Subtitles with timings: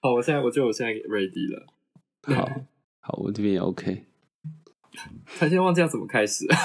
[0.00, 1.66] 好，我现在我觉得我现在 ready 了。
[2.22, 2.48] 好，
[3.00, 4.04] 好，我这边也 OK。
[5.24, 6.46] 他现在忘记要怎么开始。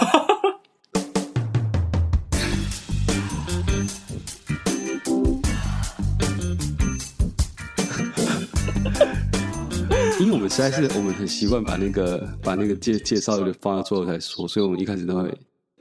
[10.20, 15.24] 因为我们实在是我们很习惯把那个把那个介介绍的放到最后才说，所以我们一开始都会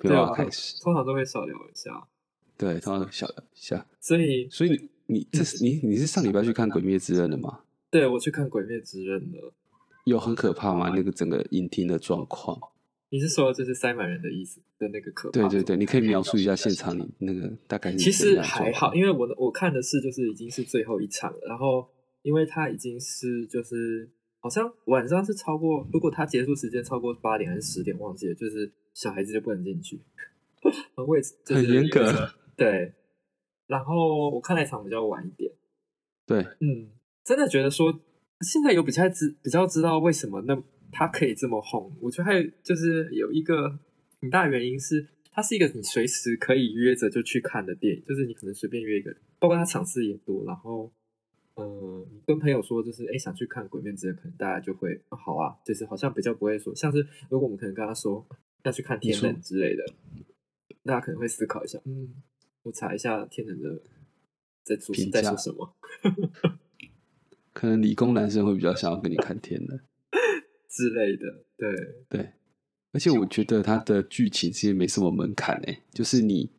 [0.00, 0.80] 没办法开始。
[0.80, 2.09] 通常都会少聊一下。
[2.57, 3.87] 对，通常小聊一下。
[4.00, 7.61] 所以，所以你你这是你你是上礼拜去看《鬼灭之刃》的吗？
[7.91, 9.53] 对，我去看《鬼灭之刃》了。
[10.05, 10.93] 有很可怕吗？
[10.97, 12.59] 那个整个影厅的状况？
[13.11, 15.48] 你是说就是塞满人的意思的那个可怕？
[15.48, 17.93] 对对对，你可以描述一下现场里那个大概。
[17.95, 21.87] 其实还好，因为我我看的是就是已经是最后一场了，然后
[22.23, 24.09] 因为它已经是就是
[24.41, 30.01] 好像晚上是超过，如果它结束时间超过八点还是十点忘记了，就是小孩子就不能进去，
[31.06, 32.31] 位置很严格。
[32.56, 32.95] 对，
[33.66, 35.52] 然后我看那场比较晚一点。
[36.27, 36.91] 对，嗯，
[37.25, 38.01] 真的觉得说。
[38.45, 43.78] 现在有比较知比较知道为什么那他可以这么红，我觉得还就是有一个
[44.20, 50.92] 很大原因是它是一个你随时可以约着就去看的电影，就是你可能随便约一个，包括它场次也多，然后
[51.55, 58.27] 嗯，跟朋友说就是哎想去看《鬼面之刃》，可能大家就会好啊，就是好像比较不会说，像是如果我们可能跟他说
[58.64, 59.84] 要去看《天冷》之类的，
[60.83, 62.12] 大家可能会思考一下，嗯，
[62.62, 63.82] 我查一下《天能》的
[64.62, 65.77] 在说在说什么。
[67.52, 69.80] 可能理工男生会比较想要跟你看天的
[70.68, 71.70] 之类的，对
[72.08, 72.33] 对，
[72.92, 76.50] 而且我觉得它的剧情其实没什么门槛诶，就是你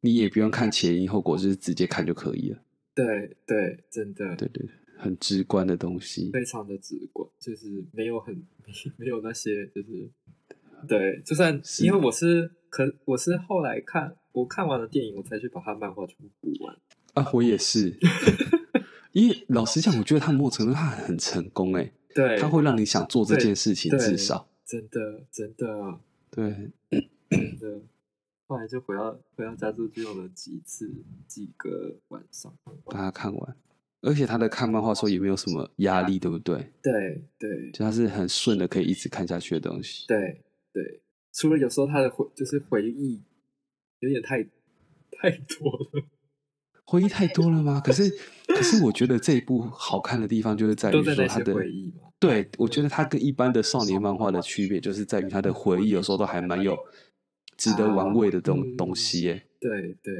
[0.00, 2.62] 你也不用看前因后果，就是直接看就可以了。
[2.94, 4.68] 对对，真的，对对，
[4.98, 8.34] 很直观的东西，非常的直观，就是没有很
[8.98, 10.10] 没有那些，就是
[10.86, 16.76] 对，就算因为我是可我是后来看我看完了电影，我才去把他漫画全部补完
[17.14, 17.96] 啊，我也是。
[19.12, 25.98] 因为老实讲，我觉得他某种程度他很成功哎，对，他会让你想做这件事情，至少真的真的
[26.30, 26.72] 对
[27.28, 27.82] 真的。
[28.46, 30.90] 后来就回到回到家之后，就用了几次
[31.26, 33.56] 几个晚上把它看完，
[34.00, 36.72] 而且他的看漫画时候也没有什么压力，对不对？
[36.82, 40.06] 对对，就他是很顺的，可以一直看下去的东西。
[40.06, 40.42] 对
[40.72, 41.02] 对，
[41.32, 43.20] 除了有时候他的回就是回忆
[44.02, 44.42] 有点太
[45.12, 46.04] 太多了。
[46.84, 47.80] 回忆太多了吗？
[47.82, 48.10] 可是，
[48.48, 52.10] 可是我觉得这一部好看的地方就是在于说他的回忆嘛。
[52.18, 56.76] 对，我觉得他跟一般的少年漫画的区别，就是在于他的回忆有时候都还蛮有
[57.56, 59.22] 值得玩味的这种东西。
[59.22, 59.46] 耶。
[59.58, 60.12] 对对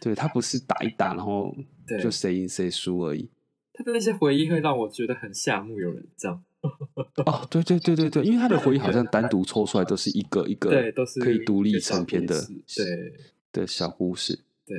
[0.00, 1.52] 对，他不是打一打，然后
[2.00, 3.30] 就谁赢谁输而已。
[3.72, 6.44] 他的那些回忆会让我觉得很羡慕有人这样。
[7.26, 12.40] 哦，对对对对对，因为他的回忆好像单独抽出来都是一个一个，对，都是可以独立成篇的，
[12.76, 14.76] 对的小故事，对。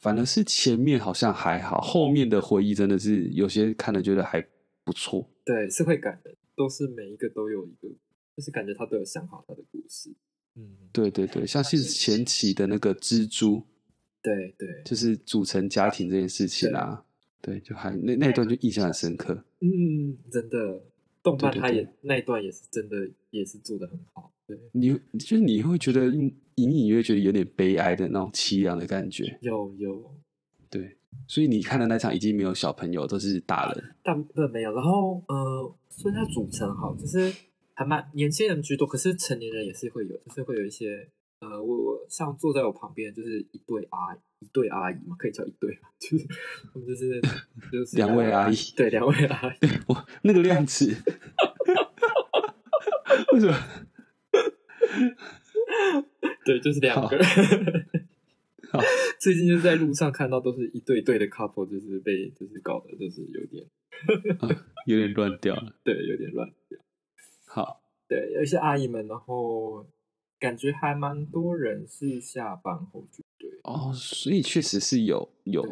[0.00, 4.40] 反而是前面好像还好，后面的回忆真的是有些看了觉得还
[4.84, 5.28] 不错。
[5.44, 7.88] 对，是会感人，都是每一个都有一个，
[8.36, 10.14] 就是感觉他都有想好他的故事。
[10.54, 13.66] 嗯，对对对，像是前期的那个蜘蛛，
[14.22, 17.04] 对对，就是组成家庭这件事情啊，
[17.42, 19.44] 对，就还那那段就印象很深刻。
[19.58, 20.80] 嗯，真的，
[21.36, 22.96] 动漫他也那一段也是真的
[23.30, 24.32] 也是做的很好。
[24.46, 29.38] 对，你就是你会觉得隐隐约觉得有点悲哀的那种凄凉的感觉。
[29.42, 30.14] 有有，
[30.70, 30.96] 对，
[31.26, 33.94] 所以你看的那场已经没有小朋友，都是大人。
[34.02, 37.30] 大部分没有，然后呃，所以它组成好，就是
[37.74, 41.08] 还蛮年轻人居多，可是成年人也是会有，就是会有一些
[41.40, 46.26] 呃，我我像坐在我旁边就是一对阿一对阿姨嘛，可以叫一对嘛， 就是
[46.72, 47.20] 他们就是
[47.72, 50.86] 就是两位阿姨， 对，两位阿姨， 我那个量词，
[53.32, 53.54] 为什么？
[56.44, 57.18] 对，就是两个。
[59.18, 63.66] 最近就是在路上看到都是一对对的 couple，就是被就是搞的，就是有点
[64.86, 65.74] 有点乱掉了。
[65.82, 66.78] 对，有点乱掉。
[67.46, 69.86] 好，对，有一些阿姨们，然后
[70.38, 73.48] 感觉还蛮多人是下班后去对。
[73.64, 75.64] 哦，所以确实是有有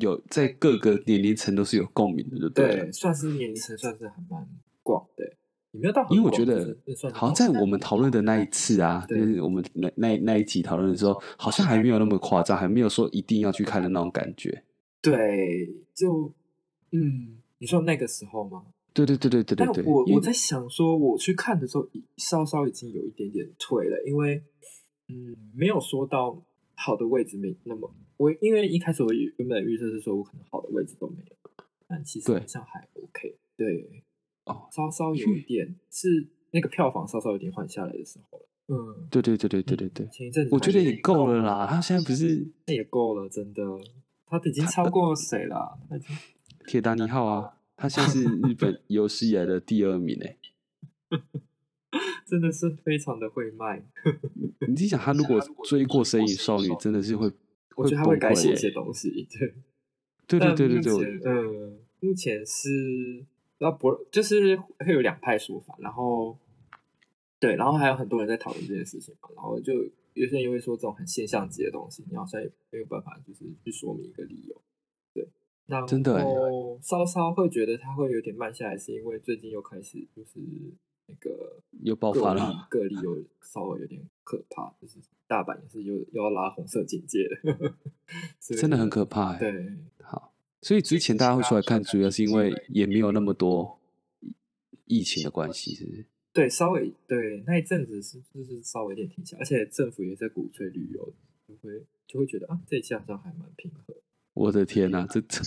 [0.00, 4.48] 有在各个年龄层都是有共鸣的，对对，算是年龄层算是还蛮
[4.82, 5.24] 广的。
[5.70, 6.74] 没有到，因为我觉得
[7.12, 14.64] 好像在我们讨论的那一次啊，就是我们那那那一集讨论的时候，好像还没有那么夸张，还没有说一定要去看的那种感觉。
[15.02, 16.32] 对，就
[16.90, 18.64] 嗯，你说那个时候吗？
[18.94, 19.84] 对对对对对对对。
[19.84, 21.86] 我我在想说，我去看的时候，
[22.16, 24.42] 稍稍已经有一点点退了，因为
[25.08, 26.42] 嗯，没有说到
[26.80, 31.36] 好的位置没那么我，因为一开始我原本预测是说我可能好的位置都没有，
[31.88, 33.36] 但其实好像还 OK。
[33.56, 34.04] 对。
[34.44, 38.48] 哦，稍稍 有一点是那个票房稍稍有点缓下来的时候了。
[38.68, 40.06] 嗯，对对对对对对对。
[40.06, 43.62] 前一阵子我觉得也够了啦， 他现在不是那也够了，真的，
[44.26, 45.78] 他已经超过谁了？
[46.66, 50.38] 铁达尼号啊，他现在是日本有史以来的第二名诶。
[52.26, 53.82] 真的是非常的会卖。
[54.68, 57.32] 你想，他如果追过《身影少女》，真的是会，
[57.76, 59.26] 我觉得他会改写一些东西。
[60.28, 61.20] 对，对对对对对。
[61.24, 63.24] 嗯，目前是
[63.56, 66.38] 要不就是会有两派说法，然后
[67.40, 69.30] 对，然后还有很多人在讨论这件事情嘛。
[69.34, 69.72] 然后就
[70.12, 74.62] 有些人又会说，这种很现象级的东西，你好像也没有办法，就是去说明一个理由。
[75.14, 75.26] 对，
[75.66, 76.20] 那真的
[76.82, 80.38] 稍稍会觉得他会有点慢下来，是因为最近又开始就是。
[81.08, 87.74] 那个又爆发了，个例又稍微有点可怕，就是大阪也是又又要拉红色警戒了，
[88.38, 89.38] 真的很可怕。
[89.38, 89.72] 对，
[90.02, 93.80] 好，所以之前大家会出来看，主要是因为也没有那么多
[94.84, 96.04] 疫情的关系，是不是？
[96.34, 101.14] 对，稍微对那一阵子是就是稍微有点停下，而且政府也在鼓吹旅游，
[101.48, 103.96] 就会就会觉得啊，这一下好像还蛮平和。
[104.34, 105.42] 我的天哪，这这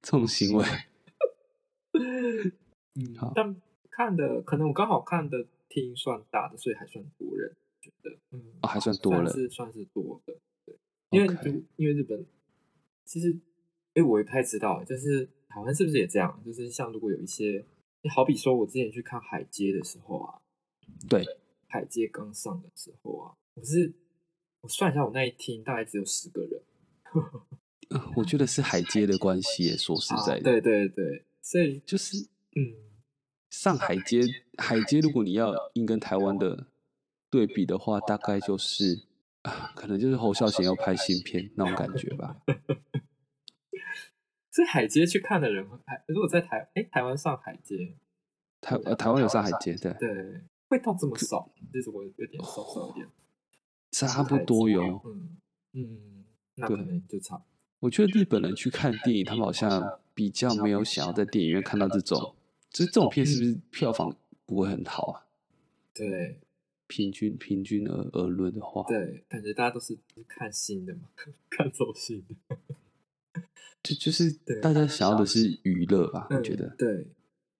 [0.00, 0.64] 这种行为，
[2.94, 3.60] 嗯，好，但。
[4.00, 10.74] 看的可能我刚好看的厅算大的，所以还算多人，觉得嗯，还算多了，是算是多的，对，
[11.10, 12.24] 因为就因为日本
[13.04, 13.38] 其实，
[13.92, 16.42] 哎，我也不太知道，就是台湾是不是也这样？
[16.42, 17.62] 就是像如果有一些，
[18.00, 20.40] 你好比说我之前去看海街的时候啊，
[21.06, 21.22] 对，
[21.68, 23.92] 海街刚上的时候啊，我是
[24.62, 26.62] 我算一下，我那一厅大概只有十个人，
[28.16, 32.16] 我觉得是海街的关系，说实在的，对对对，所以就是
[32.56, 32.88] 嗯。
[33.50, 34.22] 上海街，
[34.56, 36.68] 海街，如果你要硬跟台湾的
[37.28, 39.06] 对比的话，大概就是
[39.42, 42.36] 啊， 可能就是侯孝贤要拍新片那种感觉吧。
[44.52, 47.96] 所以海街去看的人，还如果在台哎台湾上海街，
[48.60, 53.08] 台呃台湾有上海街，对对，会到这么少，这是我有点少少一点，
[53.90, 55.36] 差不多有，嗯
[55.72, 56.24] 嗯，
[56.54, 57.42] 那可能就差。
[57.80, 62.36] 我觉得日本人去看电影，他们好像比较没有想要在电影院看到这种。
[62.70, 65.26] 其实这种片是不是票房不会很好啊？
[65.92, 66.38] 对，
[66.86, 71.02] 平均平均而而论的话，对，感觉大家都是看新的嘛，
[71.50, 72.58] 看走心的。
[73.82, 74.30] 就就是
[74.60, 76.28] 大家想要的是娱乐吧？
[76.30, 77.06] 我觉得，对，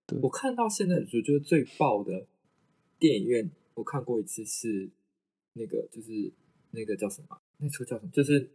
[0.06, 0.18] 对。
[0.20, 2.26] 我看到现在我觉得最爆的
[2.98, 4.90] 电影院，我看过一次是
[5.54, 6.30] 那个，就是
[6.72, 7.40] 那个叫什么？
[7.58, 8.10] 那出叫什么？
[8.12, 8.50] 就是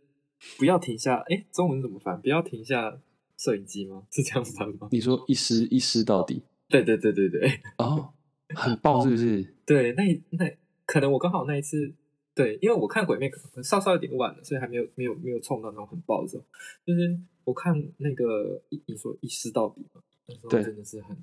[0.57, 1.15] 不要停下。
[1.27, 2.21] 哎，中文怎么翻？
[2.21, 3.01] 不要停下。
[3.37, 4.03] 摄影机吗？
[4.11, 4.87] 是这样子的吗？
[4.91, 6.43] 你说一撕一撕到底？
[6.69, 7.61] 对对对对对。
[7.77, 8.13] 哦，
[8.55, 9.53] 很爆是不是？
[9.65, 10.49] 对，那那
[10.85, 11.93] 可能我刚好那一次，
[12.33, 16.43] 对，因为我看鬼面可能稍稍有点晚了，所以还没有没有没有冲到那种很爆的时候。
[16.85, 21.17] 就是我看那个一你说一撕到底嘛，那时候真的是很，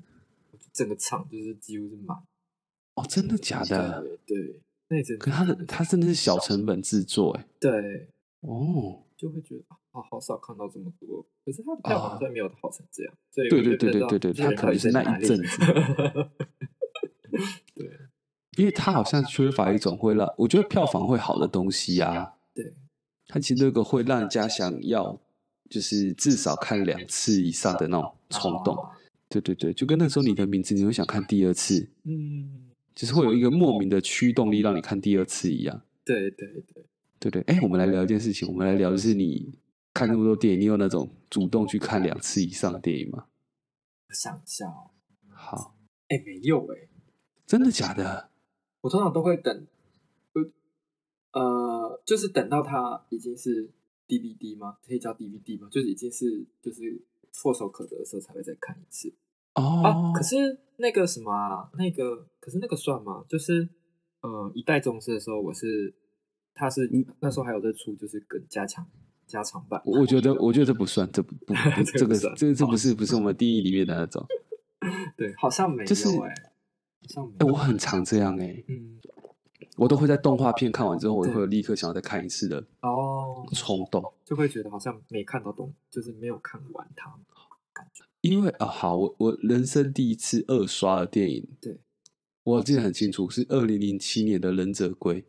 [0.73, 2.17] 整个场就是几乎是满。
[2.95, 4.19] 哦，真的假的？
[4.27, 5.19] 对，那真。
[5.19, 7.47] 可他的他真的是小成本制作哎。
[7.59, 8.09] 对。
[8.41, 9.03] 哦。
[9.17, 11.27] 就会觉得啊，好少看到这么多。
[11.45, 15.59] 可是他的票房虽然没有好成这样，所以对对对对对对，他可能是那一阵 子。
[17.75, 17.91] 对，
[18.57, 22.35] 因为他好像缺乏一种会让我觉得票房会好的东西啊。
[22.55, 22.73] 对，
[23.27, 25.21] 他其实那个会让人家想要，
[25.69, 28.77] 就是至少看两次以上的那种冲动。
[29.29, 31.89] 对对对，就跟那时候你的名字，你会想看第二次。
[32.05, 35.83] 嗯，就是会有一个莫名的驱动力让你看第二次一样。
[36.05, 36.85] 对对对。
[37.19, 38.49] 对对，哎，我们来聊一件事情。
[38.49, 39.55] 我们来聊的是你
[39.93, 43.27] 看那么多电影，你有那种主动去看两次以上的电影吗？
[44.09, 44.91] 我想一下哦。
[45.31, 45.77] 好，
[46.09, 46.89] 哎，没有哎，
[47.47, 48.31] 真的假的？
[48.83, 49.67] 我通常都会等，
[51.33, 53.71] 呃，就是等到它已经是
[54.07, 54.79] DVD 吗？
[54.87, 55.69] 可以叫 DVD 吗？
[55.71, 59.13] 就是已经是就是唾手可得的时候才会再看一次。
[59.55, 63.25] 哦，可是那个什么啊，那个可是那个算吗？
[63.29, 63.69] 就是
[64.21, 65.95] 呃，一代宗师的时候，我是。
[66.55, 66.87] 他是
[67.21, 68.87] 那时候还有在出，就是更加强
[69.33, 69.81] 加长版。
[69.87, 71.55] 我觉得，我觉得这不算，这不不
[71.99, 74.25] 这个这这不是不是我们定义里面的那种。
[75.17, 76.35] 对，好像没有哎，
[77.39, 78.99] 哎，我很常这样哎，嗯，
[79.77, 87.15] 我都会在动画片看完之后，我会有立刻想要再看一次的哦冲动，就会觉得好像没看到动，就是没有看完它
[87.73, 88.05] 感觉。
[88.21, 91.79] 因为啊，好，我我人生第一次二刷的电影，对
[92.45, 95.23] 我记得很清楚，是二零零七年的《忍者龟》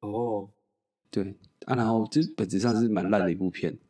[0.00, 0.48] 哦。
[1.10, 1.36] 对
[1.66, 3.78] 啊，然后这本质上是蛮烂的一部片。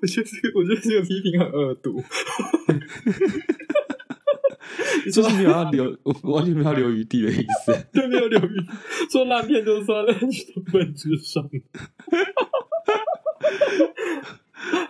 [0.00, 2.02] 我觉得这个，我觉得这个批评很恶毒。
[5.12, 7.72] 就是没有要留， 完全没有留余地的意思。
[7.92, 8.60] 对，没有留余，
[9.10, 10.12] 说烂片就算了，
[10.72, 11.48] 本质上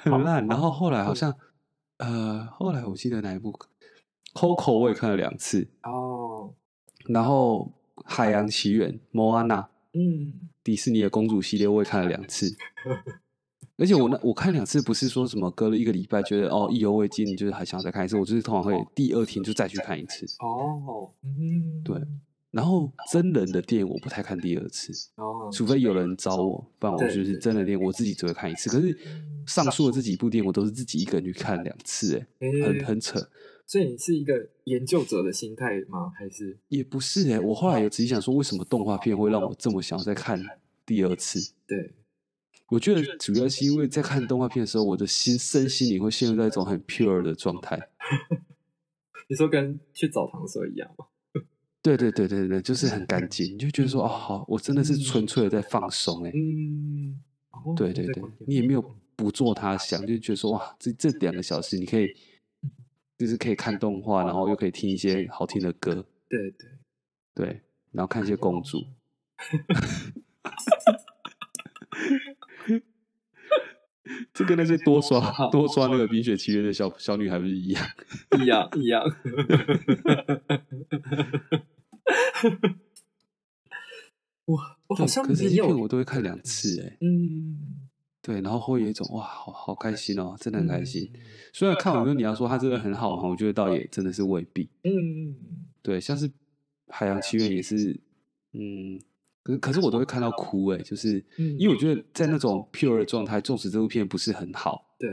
[0.00, 0.46] 很烂。
[0.46, 1.34] 然后后来好像，
[1.98, 3.52] 呃，后来我记得哪一部
[4.34, 5.68] 《Coco》我也看了两次。
[5.82, 6.54] 哦。
[7.06, 7.72] 然后
[8.04, 10.32] 《海洋奇缘》莫安娜，嗯，
[10.62, 12.54] 迪士尼的公主系列我也看了两次，
[13.78, 20.26] 而且我那我看两次不是说什么隔了一个礼拜觉得哦意犹未尽，就是还想再看一次，我就是通常会第二天就再去看一次。
[20.40, 21.98] 哦，嗯，对
[22.50, 28.68] 然后真人的电影我不太看第二次，哦，除非有人找我，不然我就是真人电影我自己只会看一次。
[28.68, 28.94] 可是
[29.46, 33.18] 上述的这几部电影我都是自己一个人去看两次，哎，诶很很扯。
[33.68, 36.10] 所以你是一个研究者的心态吗？
[36.16, 40.42] 还是也不是哎、我后来有仔细想说，为什么动画片会让我这么想要再看
[40.86, 41.52] 第二次？
[41.66, 41.92] 对？
[42.70, 47.90] 我觉得主要是因为在看动画片的时候，我的心身心灵会陷入在一种很 pure 的状态。
[49.28, 51.04] 你说跟去澡堂的时候一样吗？
[51.82, 57.20] 对对对对对，就是很干净，你就觉得说，哦，好，我真的是纯粹的在放松哎、嗯，
[57.50, 62.06] 哦对对对你也没有不做他想，就觉得说，哇，这这两个小时你可以，
[63.18, 66.70] 就是可以看动画，然后又可以听一些好听的歌，对对，
[67.34, 67.60] 对，
[67.90, 68.78] 然后看一些公主。
[74.32, 75.20] 这跟那些多刷
[75.50, 77.84] 多刷那个《冰雪奇缘》的小小女孩不是一样？
[78.40, 79.02] 一 样一样。
[84.46, 84.58] 我
[84.88, 87.87] 我好像可是没有这些片我都会看两次哎、嗯，
[88.28, 91.10] 对，然后会有一种哇，好好开心哦，真的很开心。
[91.14, 91.20] 嗯
[91.54, 94.68] 虽然看完之后你要说它真的很好哈，我觉得倒也真的是未必。
[94.84, 95.34] 嗯，
[95.80, 96.28] 对，像是
[96.88, 97.98] 《海洋奇缘》也是，
[98.52, 99.00] 嗯，
[99.42, 105.08] 可是可是我都会看到哭哎，就是嗯因为我觉得在那种 pure 的状态，纵使这部片不是很好，对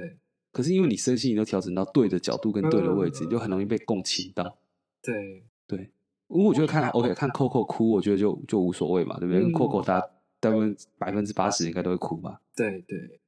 [0.52, 4.58] 可是因为你身心你都调整到对的角度跟对的位置，嗯你就很容易被共情到。
[5.02, 5.80] 对，对，
[6.28, 9.42] 因为我觉得看 OK 看 Coco 哭，我觉得就就无所谓嘛，对不对？
[9.42, 10.08] 因为嗯 Coco 大家
[10.46, 12.40] 大部分百分之八十应该都会哭吧？
[12.56, 13.20] 对对，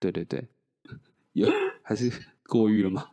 [0.00, 0.46] 对对对，
[1.32, 1.48] 有
[1.82, 2.10] 还是
[2.48, 3.10] 过誉了吗？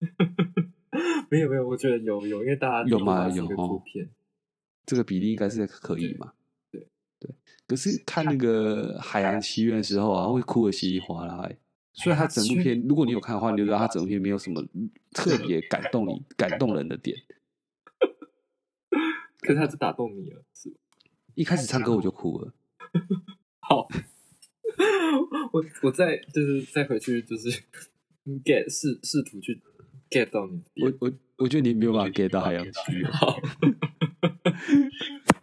[1.30, 3.30] 没有没有，我觉得有有，因为大家有吗吗？
[3.30, 3.82] 是一个有哦
[4.86, 6.32] 这个比例应该是可以嘛？
[6.70, 6.86] 对
[7.18, 7.30] 对，
[7.66, 11.58] 可是看那个《海洋奇缘》的时候啊，会哭的稀里哗啦、欸。
[11.92, 14.62] 虽然它整部片，如果你有看的话，你就知道它整部片没有什么
[15.12, 17.16] 特别感动你、感动人的点。
[19.40, 20.76] 可是他是打动你了，是吧？
[21.34, 22.52] 一开始唱歌我就哭了，
[23.60, 23.88] 好，
[25.52, 27.50] 我我再就是再回去就是
[28.44, 29.60] get 试试图去
[30.10, 30.62] get 到你。
[30.82, 33.40] 我我我觉得你没有办法 get 到《海洋奇缘》，好，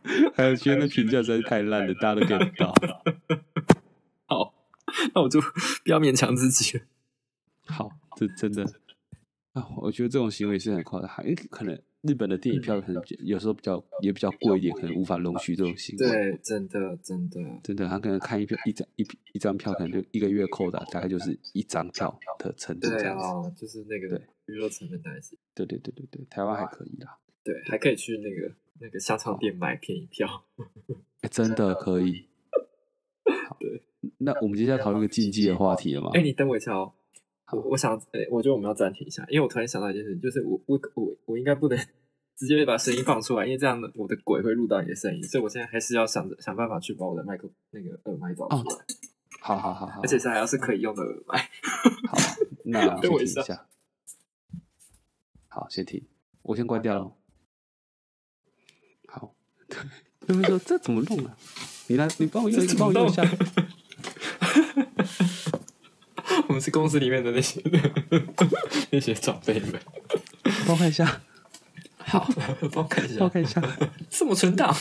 [0.36, 2.74] 《海洋奇缘》的评价实在是太烂了，大家都 get 不到。
[4.26, 4.54] 好，
[5.14, 6.84] 那我就不要勉强自己了。
[7.68, 8.64] 好，这真的
[9.54, 16.06] 啊，我觉得这种行为是很夸张，因为可能日本的电影票可能比有时候比较也比较贵一点，可能无法容许这种行为。
[16.06, 23.24] 对，真的真的，真的，他可能看一票一张一一张票，可能就一个月扣的大概就是一张票的成本这对样子。
[23.24, 30.44] 啊，就是那个对娱乐成本大概是，对对对对对，台湾还可以啦，对，还可以去那个那个香肠店买便宜票。
[31.22, 32.26] 哎，真的可以。
[33.48, 33.82] 好，对，
[34.18, 36.10] 那我们接下来讨论一个禁忌的话题了吗？
[36.14, 36.92] 哎，你等我一下哦。
[37.54, 41.78] 我我想，哎，我觉得我们要暂停一下，因为我突然想到一件事，就是我我我我应该不能
[42.36, 48.86] 直接把声音放出来，因为这样的我的鬼会录到你的声音，所以我现在还是要想着想办法去把我的麦克那个耳麦找出来，
[49.40, 51.38] 好好好好，而且是还要是可以用的耳麦。
[52.10, 52.18] 好，
[52.66, 53.66] 那等我一下先停一下。
[55.48, 56.04] 好，先停，
[56.42, 57.14] 我先关掉了。
[59.08, 59.36] 好，
[60.26, 61.38] 他们说这怎么弄啊？
[61.88, 63.24] 你来，你帮我用，你帮我用一下。
[66.64, 67.62] 是公司里面的那些
[68.90, 69.80] 那些长辈们，
[70.66, 71.22] 帮我看一下，
[72.00, 72.26] 好，
[72.72, 73.62] 帮我看一下，帮我看一下，
[74.10, 74.74] 这么存档，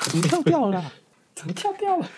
[0.00, 0.92] 怎么跳掉了？
[1.32, 2.10] 怎么跳掉了？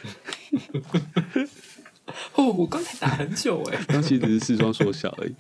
[2.34, 5.34] 哦，我刚才打很久哎、刚其实只是视窗缩小而已，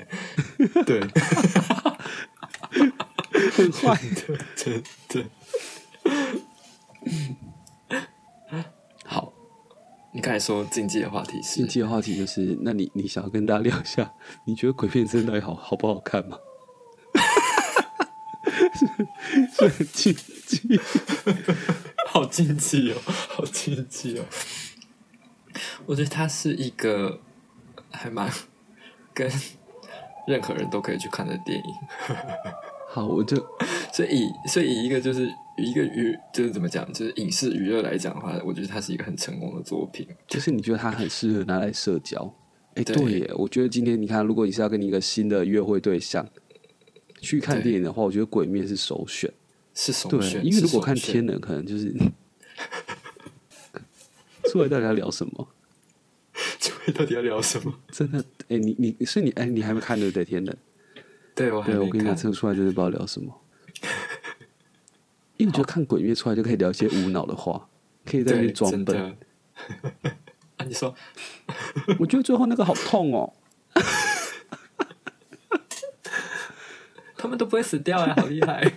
[0.84, 1.00] 对，
[3.52, 4.38] 很坏的。
[4.54, 5.24] 真的。
[10.12, 14.12] 好，你刚才说禁忌的话题是禁忌的话题就是，那你你想要跟大家聊一下，
[14.44, 16.38] 你觉得鬼片真的好好不好看吗？
[18.74, 18.86] 是
[19.54, 20.14] 是很禁
[20.46, 20.80] 忌，
[22.08, 24.24] 好禁忌哦，好禁忌哦。
[25.86, 27.20] 我觉得它是一个
[27.90, 28.30] 还蛮
[29.14, 29.30] 跟
[30.26, 31.64] 任何人都可以去看的电影。
[32.88, 33.36] 好，我就
[33.92, 40.06] 所以以所以以一个就是以一个娱就是怎么讲，就是影视娱乐来讲的话，我觉得它是一个很成功的作品。
[40.26, 42.34] 就是你觉得它很适合拿来社交。
[42.74, 46.26] 哎，对对耶，我觉得今天你看，如果你是要跟你一个新的约会对象
[47.20, 49.30] 去看电影的话，我觉得《鬼面》是首选。
[49.74, 51.94] 是首对，选，因为如果看《天能》，可能就是
[54.50, 55.48] 出来到底要聊什么？
[56.58, 57.74] 出来到底要聊什么？
[57.90, 60.24] 真的，哎，你你，所以你哎，你还没看对不对？
[60.28, 60.54] 《天能》
[61.34, 62.16] 对我还对，我跟你讲，看。
[62.16, 63.41] 这个出来就是不知道聊什么。
[65.42, 67.68] 因为我觉得看《鬼灭》出来就可以聊一些无脑的话，
[68.06, 69.16] 可以在那边，装笨。
[70.56, 70.94] 啊，你说
[71.98, 73.32] 我觉得最后那个好痛哦。
[77.16, 78.72] 他们都不会死掉呀，好厉害！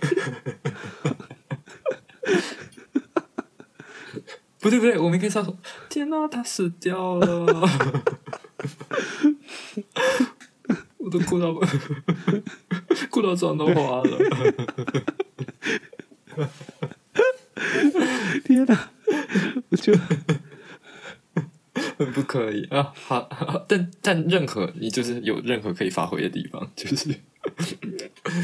[4.60, 5.56] 不对不对，我们应该是要说，
[5.88, 7.68] 天哪、他死掉了，
[10.98, 11.52] 我都哭到
[13.10, 14.18] 哭到妆都花了。
[18.44, 18.90] 天哪！
[19.70, 19.98] 我觉得
[21.98, 22.92] 很不可以啊！
[22.94, 27.14] 好，好但但任何你就是有任何可以发挥的地方， 就是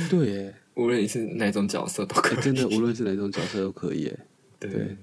[0.08, 2.38] 对耶，无论你是哪种角色都可以。
[2.38, 4.18] 欸真的无论是哪种角色都可以耶。
[4.58, 4.96] 对对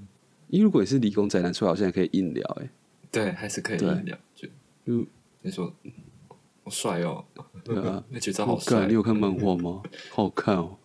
[0.48, 2.70] 因为如果你是理工宅男，出来好像也可以硬聊哎。
[3.12, 4.18] 对，还是可以硬聊。
[4.36, 4.48] 就
[4.86, 5.06] 嗯，
[5.42, 5.74] 你说
[6.64, 7.24] 好帅哦，
[7.64, 8.94] 对啊， 那绝招好好帅看，你。
[8.94, 9.82] 有看漫画吗？
[10.10, 10.78] 好好看哦。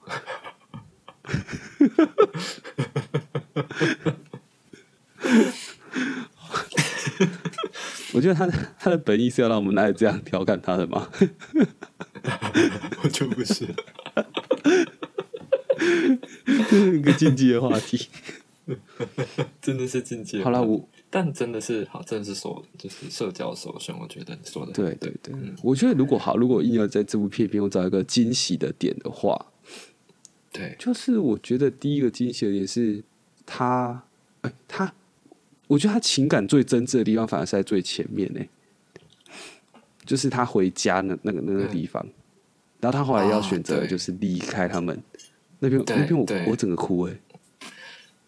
[8.12, 11.11] 我觉得他的他的本意是要让我们来这样调侃他的嘛。
[13.02, 13.66] 我就不是。
[16.47, 18.09] 这是一个禁忌的话题。
[19.61, 20.43] 真的是境界。
[20.43, 29.52] 好了，我但真的是好，真的是说就是社交首选，我觉得你说的对对对，我觉得如果好，如果硬要在这部片里面我找一个惊喜的点的话，
[30.54, 30.75] 对。
[30.78, 33.02] 就是我觉得第一个惊喜的点是
[33.44, 34.04] 他，
[34.42, 34.94] 哎、他，
[35.66, 38.40] 我觉得他情感最真挚的地方反而是在最前面呢，
[40.06, 42.06] 就是他回家那那个那个地方，
[42.80, 45.02] 然后他后来要啊选择就是离开他们、
[45.58, 47.12] 那边，那边我我整个哭哎、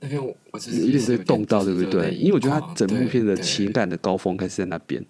[0.01, 2.11] 那边我我就是有点被动到，对不对？
[2.11, 5.03] 因为我觉得他整部片的情感的高峰开始在那边，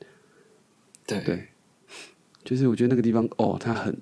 [1.06, 1.20] 对。
[1.23, 1.49] 对。
[2.44, 3.99] 就是我觉得那个地方哦，他很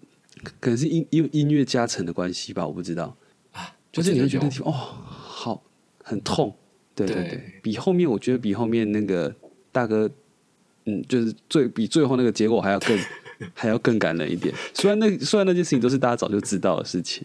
[0.61, 3.17] 可能是音因为音乐加成的关系吧，我不知道。
[3.53, 5.63] 啊，就是你会觉得哦，好
[6.03, 6.55] 很痛，
[6.95, 7.29] 对对对。
[7.29, 9.35] 对，比后面我觉得比后面那个
[9.73, 10.11] 大哥，
[10.85, 12.99] 嗯，就是最比最后那个结果还要更
[13.55, 14.55] 还要更感人一点。
[14.73, 17.25] 虽然那虽然那件事情都是大家早就知道的事情，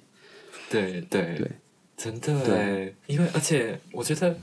[0.69, 1.35] 对对。
[1.37, 1.51] 对，
[1.97, 2.55] 真的对。
[2.55, 4.35] 哎，因为而且我觉得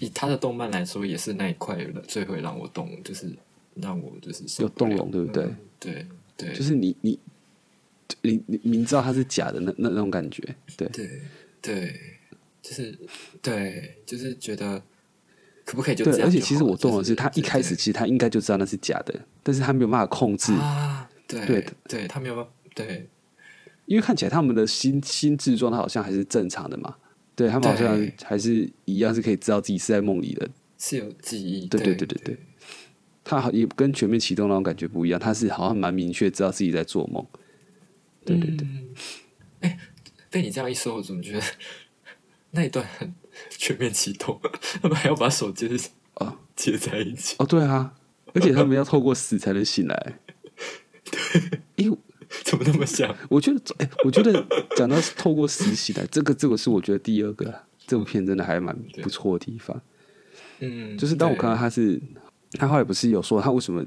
[0.00, 3.30] 以他的动漫来说，也是那一块最会让我动，就是
[3.76, 5.44] 让我就是有动容对不对？
[5.44, 6.06] 嗯对
[6.36, 7.18] 对，就是你你
[8.22, 10.42] 你你明知道它是假的那那那种感觉，
[10.76, 11.20] 对对
[11.60, 12.00] 对，
[12.62, 12.98] 就是
[13.40, 14.82] 对，就是觉得
[15.64, 16.22] 可不可以就这对？
[16.22, 23.08] 而且其实我动的就是他一开始其实他应该就知道那是假的，但是他没有办法控制，啊，对对对，他没有办法，对
[23.86, 26.94] 因为看起来他们的心心智状态好像还是正常的嘛，
[27.34, 32.38] 对他们好像还是一样是可以知道自己是在梦里的，是有记忆，对对对对对对，
[33.22, 37.24] 他好也跟全面启动那种感觉不一样，他是好像蛮明确知道自己在做梦，
[38.24, 38.94] 对对对，嗯
[39.60, 39.78] 哎、
[40.30, 41.42] 被你这样一说，我怎么觉得
[42.52, 43.14] 那一段很
[43.50, 44.40] 全面启动？
[44.82, 45.70] 他们还要把手接
[46.14, 47.94] 哦 接在一起，哦对啊，
[48.32, 50.18] 而且他们要透过死才能醒来，
[51.76, 51.98] 因为
[52.44, 53.14] 怎么那么像？
[53.28, 54.44] 我觉得，哎、我觉得
[54.76, 59.80] 讲到透过死醒来，这个这个是我觉得第二个啊这部片真的还蛮不错的地方。
[60.60, 62.00] 嗯，就是当我看到他是，
[62.52, 63.84] 他后来不是有说他为什么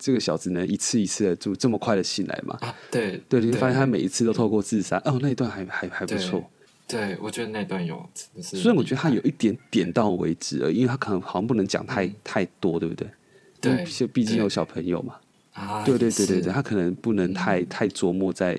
[0.00, 2.56] 这这个小子能一次一次的就这么快的醒来嘛？
[2.62, 6.50] 啊，对对，你会发现他每一次都透过自杀，哦，那一段还还还不错。
[6.88, 8.04] 对，我觉得那段有
[8.42, 13.06] 虽然我觉得他有一点点到为止了，因为他可能好像不能讲太、太多，对不对？
[13.06, 13.12] 嗯
[13.60, 15.14] 对毕毕竟有小朋友嘛。
[15.52, 18.58] 啊，对对对对对，他可能不能太、太琢磨在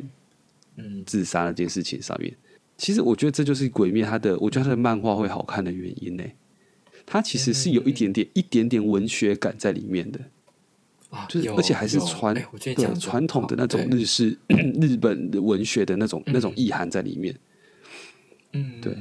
[0.78, 2.34] 嗯自杀那件事情上面。
[2.78, 6.24] 其实我觉得这就是《鬼灭》他的，我觉得他的漫画会好看的原因呢。
[7.06, 10.20] 他其实是有一点点、一点点文学感在里面的，
[11.12, 14.36] 啊，就是而且还是传对传统的那种日式
[14.82, 17.36] 日本的文学的那种那种意涵在里面。
[18.54, 18.96] 嗯，对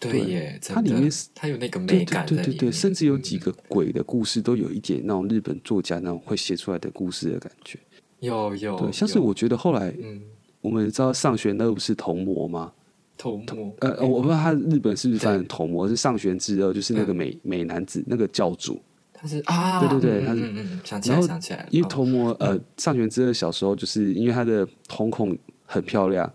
[0.00, 7.78] 对对耶，它里面是它有那个美感对对对甚至有几个鬼的故事都有一点那种日本作家那种会写出来的故事的感觉。
[8.20, 10.20] 有有对，像是我觉得后来嗯
[10.60, 12.72] 我们知道上玄那不是童魔吗？
[13.16, 18.82] 头目呃，呃我不知道他日本是不是翻成童魔，是上玄之二，就是那个美美男子那个教主。
[19.24, 25.34] 他是啊，对对对他是嗯嗯嗯，想起然后来想起来，因为哦童魔呃上玄之二小时候就是因为他的瞳孔
[25.64, 26.30] 很漂亮，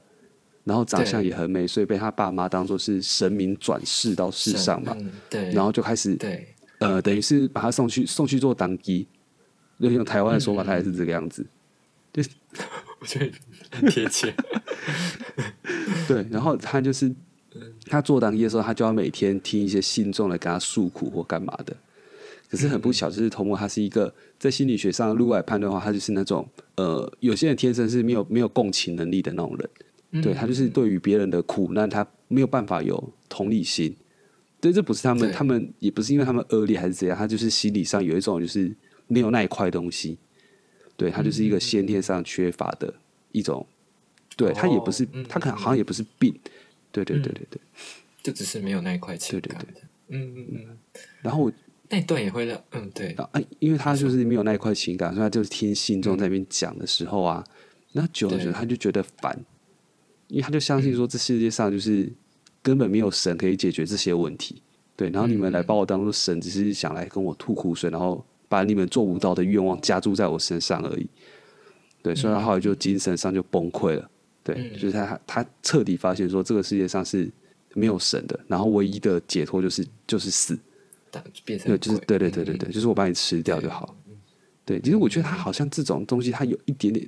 [0.63, 6.47] 然后长相也很美，所以被他爸妈当做是神明转世到世上嘛，嗯对，然后就开始对
[6.80, 9.08] 呃等于是把他送去送去做当机，
[9.80, 11.45] 就用台湾的说法，他也是这个样子。
[12.99, 13.32] 我觉得
[13.71, 14.34] 很贴切，
[16.08, 17.08] 对，然后他就是
[17.54, 21.75] 嗯他做当机的时候，他就要每天听一些信众来跟他诉苦或干嘛的。
[22.50, 29.56] 可是很不巧，就是通过他是一个在心理学上如果来判断的话，他就是那种呃，有些人天生是没有没有共情能力的那种
[30.12, 33.96] 人，对他就是对于别人的苦难，他没有办法有同理心，
[34.60, 38.76] 对，这不是他们，他们也不是因为他们恶劣还是怎样，他就是心理上有一种就是
[39.08, 40.18] 没有那一块东西，
[40.98, 42.92] 对他就是一个先天上缺乏的
[43.32, 43.64] 一种，
[44.36, 46.34] 对他也不是他可能好像也不是病，
[46.92, 47.62] 对对对对对。
[48.22, 49.68] 就只是没有那一块情对对。
[50.10, 50.78] 嗯嗯嗯，
[51.22, 51.52] 然后我
[51.89, 57.43] 那一段也会让嗯对，啊，哎因为他就是没有那一块情感，所以他就是听信众在那边讲的时候啊，
[57.93, 59.36] 那久了久了他就觉得烦，
[60.28, 62.08] 因为他就相信说这世界上就是
[62.62, 64.62] 根本没有神可以解决这些问题，
[64.95, 71.08] 对，然后你们来把我当做神，只是想来跟我吐苦水，然后把你们做不到的愿望加注在我身上而已，
[72.04, 74.10] 对，所以他后来就精神上就崩溃了，
[74.43, 74.73] 对，嗯。
[74.73, 77.28] 就是他他彻底发现说这个世界上是
[77.73, 80.56] 没有神的，然后唯一的解脱就是就是死。
[81.12, 83.95] 但变成对，就是对对对对嗯对，就是我把你吃掉就好。
[84.65, 87.08] 对，其实我觉得他好像这种东西，它有一点点，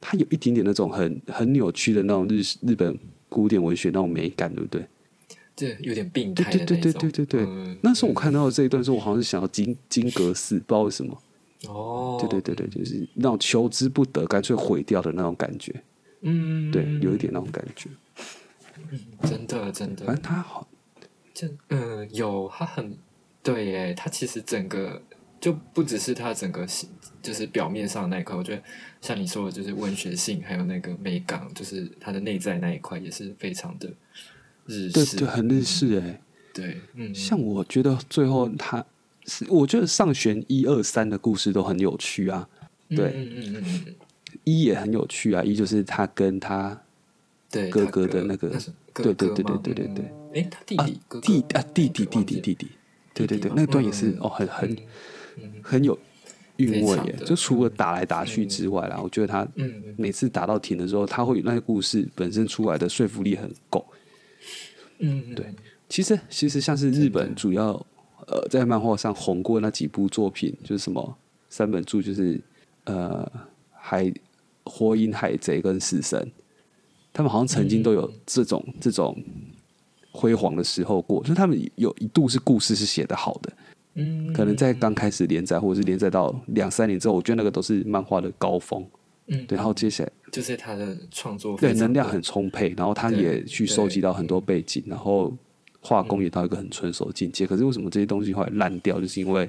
[0.00, 2.96] 他有一点点那种很很扭曲的那种日日本
[3.28, 4.86] 古典文学那种美感，对不对？
[5.54, 7.44] 对有点病对态的对对对对对对。
[7.44, 11.22] 嗯那时候我看到这一段的时候，我好像是想要金金阁寺，不知道为什么。
[11.68, 15.74] 哦，对对对对，就是那种求之不得，干脆毁掉的那种感觉。
[16.22, 17.90] 嗯，对，有一点那种感觉。
[19.28, 20.66] 真的真的反，正他好，
[21.34, 22.96] 这嗯有他很
[23.42, 25.00] 对耶，他其实整个
[25.40, 26.88] 就不只是他整个形
[27.20, 28.62] 就是表面上那一块，我觉得
[29.00, 33.88] 像你说的，就是文学性，还有那个美感，就是他的内在那一块也是非常的
[34.66, 36.20] 日式，对对，很日式哎、
[36.52, 38.84] 对，嗯，像我觉得最后他
[39.26, 42.48] 是，我觉得上弦一二三的故事都很有趣啊。
[42.88, 43.94] 对嗯嗯嗯
[44.44, 46.78] 一也很有趣啊，一就是他跟他
[47.50, 48.50] 对，哥哥的那个
[48.94, 50.04] 对对对对对对对。
[50.04, 52.68] 嗯诶，他弟啊弟哥哥弟啊弟弟弟弟弟弟，
[53.14, 54.76] 对对对，那段也是嗯哦，很很
[55.62, 55.98] 很有
[56.56, 57.16] 韵味耶。
[57.24, 59.46] 就除了打来打去之外啦，我觉得他
[59.96, 63.86] 每次打到停的时候，他会那些故事本身出来的说服力很够。
[64.98, 65.46] 嗯，嗯对
[65.88, 67.72] 其实其实像是日本主要
[68.26, 71.16] 呃在漫画上红过那几部作品，就是什么
[71.50, 72.40] 三本柱，就是
[72.84, 73.30] 呃
[73.70, 74.10] 海
[74.64, 76.30] 火影、海贼跟死神，
[77.12, 79.22] 他们好像曾经都有这种、这种
[80.12, 83.52] 辉煌的时候过，就是他们有一度是故事是写的好的，
[83.94, 88.86] 嗯，可能在刚开始连载或者是连载到两三年之后，我觉得那个都是漫画的高峰。
[89.28, 95.32] 嗯，对，然后接下来就是他的创作对能量很充沛，然后他也去收集到很多背景，然后
[95.80, 97.46] 画工也到一个很纯熟的境界。
[97.46, 99.00] 可是为什么这些东西后来烂掉？
[99.00, 99.48] 就是因为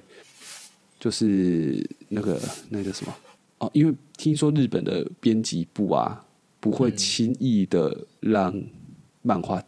[0.99, 3.13] 就是那个那个什么
[3.57, 6.23] 哦，因为听说日本的编辑部啊
[6.59, 8.53] 不会嗯轻易的让
[9.23, 9.61] 漫画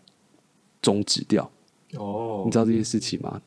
[0.85, 1.49] 终止掉，
[1.95, 3.41] 哦，你知道这件事情吗？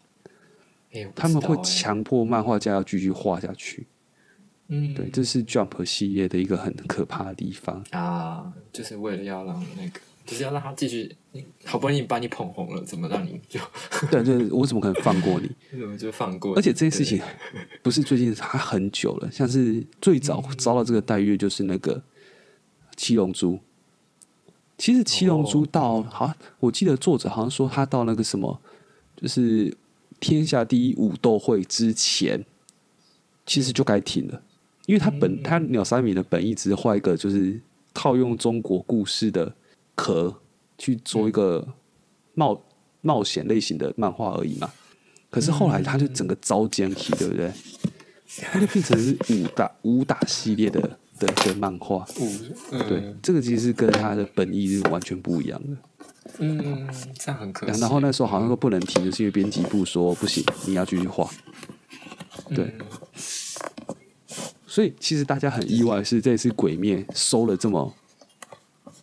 [1.15, 3.87] 他们会强迫漫画家要继续画下去。
[4.67, 7.85] 嗯，对，这是 Jump 系列的一个很可怕的地方。
[7.93, 13.61] 啊，就是为了要让那个，就是要让他继续，你好不容易把你捧红了，怎么让你就
[14.11, 15.49] 对 对，我怎么可能放过你？
[15.79, 16.57] 怎么就放过你？
[16.57, 17.23] 而且这件事情
[17.83, 19.31] 不是最近，它很久了。
[19.31, 22.03] 像是最早遭到这个待遇，就是那个
[22.97, 23.61] 七龙珠。
[24.79, 28.59] 其实七龙珠到好像，我记得作者好像说他到那个什么，
[29.17, 29.77] 就是
[30.21, 32.43] 天下第一武斗会之前，
[33.45, 34.41] 其实就该停了，
[34.87, 37.61] 因为他本他鸟山明的本意只是画一个就是
[37.93, 39.53] 套用中国故事的
[39.97, 40.35] 壳
[40.79, 41.67] 去做一个
[42.35, 42.63] 冒
[43.01, 44.71] 冒险类型的漫画而已嘛。
[45.29, 47.53] 可是后来他就整个遭奸体，对不对？
[48.41, 52.07] 他就变成是武打武打系列的的的漫画。
[52.21, 55.77] 嗯对，这个其实是跟他的本意是完全不一样的。
[56.39, 57.81] 嗯嗯，这样很可惜。
[57.81, 61.29] 然后那时候好像说不能停，就是因为编辑部说不行，你要继续画。
[62.55, 62.87] 对嗯
[64.71, 67.93] 所以其实大家很意外，是这次《鬼灭》收了这么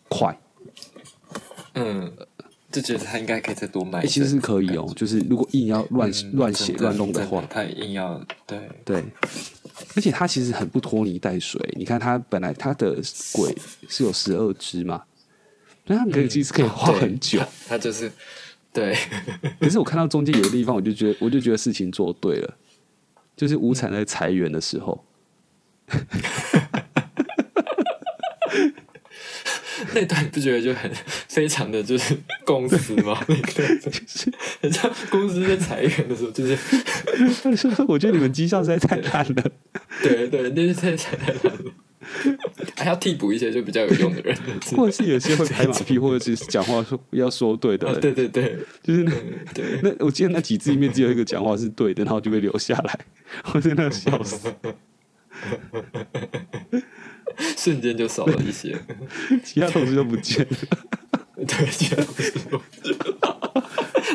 [0.08, 0.38] 快。
[1.74, 2.10] 嗯，
[2.80, 4.10] 就觉得他应该可以再多卖一阵。
[4.10, 9.02] 欸其实是可以哦，就是如果硬要乱嗯乱写乱弄的话，他也硬要对，对。
[9.94, 11.60] 而且他其实很不拖泥带水。
[11.76, 12.96] 你看，他本来他的
[13.32, 13.56] 鬼
[13.88, 15.02] 是有十二只嘛，
[15.86, 17.38] 那它可以其实可以画很久。
[17.68, 18.10] 他他就是
[18.72, 18.96] 对，
[19.60, 22.54] 可是我看到中间有个地方，我就觉得我就觉得事情做对了，
[23.36, 25.04] 就是无产在裁员的时候，
[29.98, 30.90] 那段你不觉得就很
[31.26, 33.18] 非常的就是公司吗？
[33.28, 34.30] 那个就是
[34.60, 36.54] 很 像公司在裁员的时候，就是
[37.42, 39.42] 他就说：“我觉得你们绩效实在太烂了。
[40.02, 41.72] 对对，那是太太烂了，
[42.76, 44.36] 还要替补一些就比较有用的人。”
[44.76, 49.10] 或者是有些会拍马屁，或者是讲话说要说对的啊，对对对就是那
[49.54, 52.98] 对，那我记得那几字里面只有一个讲话是对的，然后就被留下来，
[53.54, 54.54] 我真的笑死。
[57.56, 58.78] 瞬间就少了一些。
[59.44, 60.56] 其他同事都不见了。
[61.36, 62.60] 对，其他同事都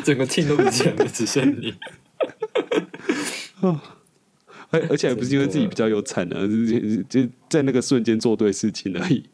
[0.04, 1.74] 整个 team 都不见了，只剩你。
[4.70, 6.66] 而而且还不是因为自己比较有产能，
[7.08, 9.24] 就就在那个瞬间做对事情而已。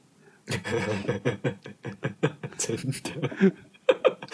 [2.59, 3.53] 真的，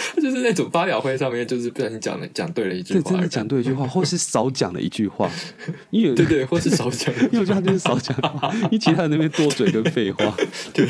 [0.21, 5.31] 就是那种发表会上面，就是不小心讲了讲对了一句对，话，真的讲对一句话，或是少讲了一句话，
[5.91, 10.35] 因为对对，或是少讲，因为我觉得他就是少讲话，因为其他人那边多嘴跟废话。
[10.73, 10.87] 对，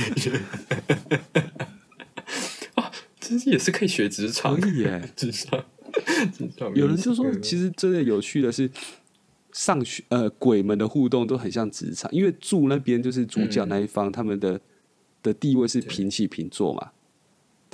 [2.75, 5.65] 啊，其实也是可以学职场，可以耶，职场，
[6.37, 6.75] 职场。
[6.75, 8.71] 有人就说，其实真的有趣的是，
[9.53, 14.61] 上学呃鬼们的互动都很像职场，因为住那边就是主角那一方，他们的
[15.23, 16.91] 的地位是平起平坐嘛。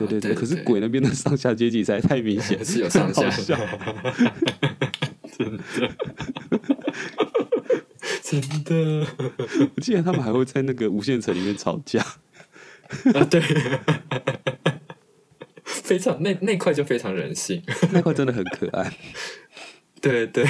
[0.07, 3.29] 对对对，可是鬼那边的上下阶级实在太明显， 是有上下，
[5.37, 5.63] 真的，
[8.23, 9.07] 真的。
[9.75, 12.01] 我记得他们还会在那个无限城里面吵架。
[13.15, 13.41] 啊，对，
[15.65, 18.93] 非常那那块就非常人性，那块真的很可爱。
[20.01, 20.45] 对对，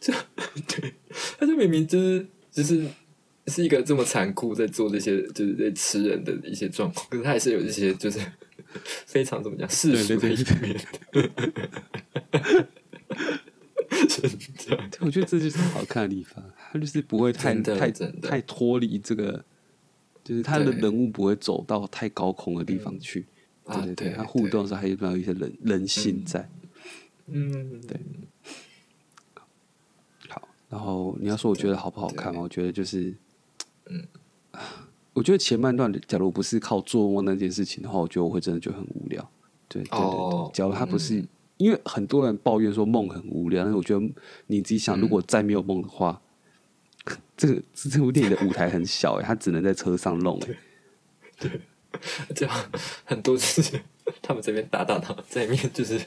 [0.00, 0.12] 就
[0.66, 0.94] 对，
[1.38, 2.86] 他就明明就是就是
[3.48, 8.20] 是一个这么残酷在做这些就是在吃人的一些状况，可是他还是有一些就是
[9.06, 10.76] 非常怎么讲世俗的一面。
[14.08, 14.30] 真
[14.68, 19.42] 的，我觉得这就是好看的地方，他就是不会太太太脱离这个，
[20.22, 23.26] 就是他的人物不会走到太高空的地方去。
[23.64, 26.48] 对对对，他互动的时候还有没有一些人人性在？
[27.26, 27.98] 嗯，对。
[30.28, 32.40] 好，然后你要说我觉得好不好看吗？
[32.42, 33.14] 我觉得就是，
[33.88, 34.06] 嗯，
[35.12, 39.30] 我觉得前半段假如不是靠做梦那件事情的话，我觉得我会真的觉得很无聊。
[39.68, 41.24] 对对对，假如他不是。
[41.58, 44.00] 因为很多人抱怨说梦很无聊，但是我觉得
[44.46, 46.22] 你自己想，如果再没有梦的话，
[47.36, 50.56] 这个这部电影的舞台很小哎，他只能在车上弄哎。
[51.40, 51.60] 对，
[52.32, 52.70] 这样
[53.04, 53.80] 很多就是
[54.22, 56.00] 他们这边打打打，在里面就是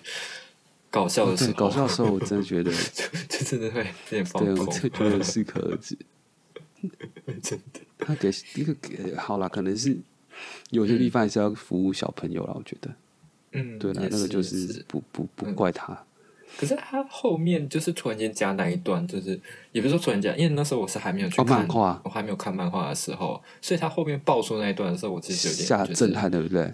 [0.90, 2.72] 搞笑的时候，搞笑的时候我真的觉得
[3.28, 5.98] 就真的会有点放空，对，我就觉得适可而止。
[7.42, 9.98] 真的，他给一个给好了，可能是
[10.70, 12.90] 有些地方还是要服务小朋友了，我觉得。
[13.54, 16.06] 嗯，对了，那个就是不不不怪他。
[16.58, 19.40] 可是他后面就是突然间加那一段，就是
[19.72, 26.74] 也不是说突然间，因为那时候我是还没有去看漫画，我还没有看漫画的时候，所以他后面爆出那一段的时候，我其实有点吓震撼，对不对？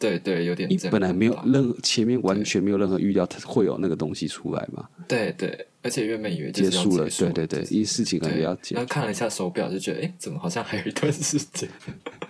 [0.00, 0.68] 对对，有点。
[0.68, 4.88] 你本来没有任何前面完全没有任何预料，它会有那个东西出来嘛？
[5.06, 8.74] 对对，而且原本以为结束了，对对对，因为事情感觉要结。
[8.74, 11.68] 然后看了一下手表，就觉得哎，怎么好像还有一段时间？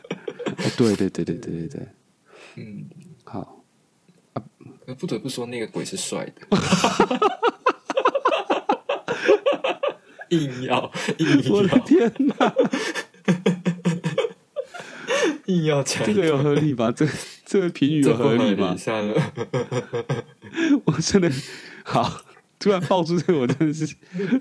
[0.77, 1.81] 对对对对对对对，
[2.57, 2.85] 嗯，
[3.25, 3.57] 好。
[4.99, 6.43] 不得不说，那个鬼是帅的，
[10.37, 12.53] 硬要硬要，我的天哪！
[15.47, 16.91] 硬要讲这个有合理吧？
[16.91, 17.07] 这
[17.51, 18.77] 这个评语有合理吗？
[18.77, 19.33] 算了，
[20.87, 21.29] 我真的
[21.83, 22.23] 好，
[22.61, 23.85] 突然爆出这个，我真的是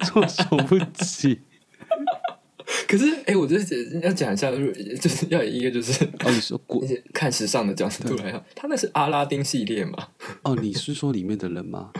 [0.06, 1.39] 措手不及。
[2.88, 10.10] 可是，哎，我就是要讲一下，就是要一个就是哦，你说过看时尚的角度来讲，他那是阿拉丁系列嘛？
[10.43, 11.91] 哦，你是说里面的人吗？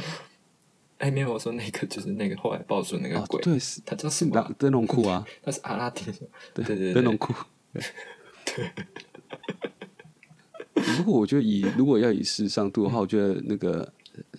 [1.00, 4.56] 哎，没有，我说那个就是那个后来爆出那个鬼，对，他叫什么？
[4.60, 6.06] 灯笼裤啊， 他是阿拉丁，
[6.54, 7.34] 对对对，灯笼裤。
[8.46, 8.70] 对。
[10.98, 13.92] 不过，我觉得以如果要以时尚度的话，我觉得那个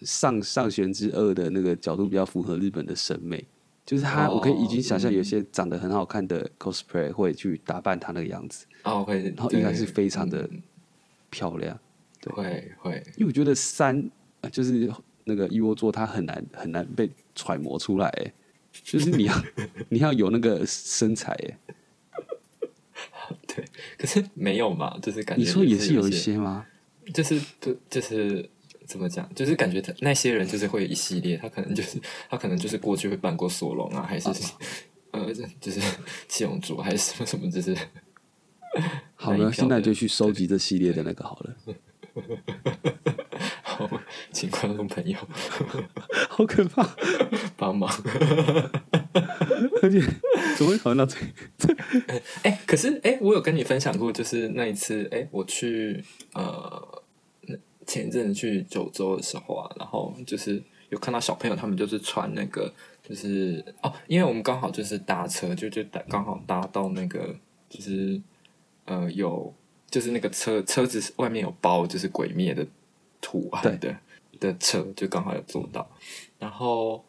[0.02, 3.44] 上上弦之二的那个角度比较符合日本的审美。
[3.86, 10.48] 就是他，我可以已经想象有些长得很好看的 cosplay 会去打扮他那个样子，哦会，然后应该是非常的
[11.28, 11.76] 漂亮，
[12.20, 12.32] 对。
[12.32, 14.08] 会会，因为我觉得三
[14.52, 14.88] 就是
[15.24, 18.32] 那个一窝座，它很难很难被揣摩出来，哎，
[18.72, 19.44] 就是你要
[19.88, 21.58] 你要有那个身材，哎，
[23.54, 23.64] 对，
[23.98, 26.66] 可是没有嘛，就是感觉你说也是有一些吗？
[27.12, 28.48] 就是不就是。
[28.86, 29.32] 怎么讲？
[29.36, 31.96] 就是感觉他那些人就是会一系列，他可能就是
[32.28, 34.28] 他可能就是过去会扮过索隆啊，还是
[35.12, 35.80] 呃，就是
[36.26, 37.72] 七龙珠，还是什么什么，就是
[39.14, 41.56] 好了，现在就去收集这系列的那个好了。
[43.86, 44.00] 好，
[44.32, 45.16] 请观众朋友，
[46.28, 46.86] 好可怕，
[47.56, 47.90] 帮忙。
[49.82, 50.00] 而且
[50.56, 51.16] 怎么会讨论到这？
[51.58, 51.74] 这
[52.42, 57.02] 哎，可是哎，我有跟你分享过，就是那一次哎，我去呃。
[57.86, 67.34] 前一阵子去九州的时候啊，然后就是有看到小朋友，他们就是穿那个，就是哦，因为我们刚好就是搭车，就就搭刚好搭到那个，
[67.68, 68.20] 就是
[68.84, 69.52] 呃有
[69.90, 72.64] 就是那个车车子外面有包就是鬼灭的
[73.20, 73.96] 图案的
[74.38, 75.88] 的车，就刚好有坐到，
[76.38, 77.04] 然后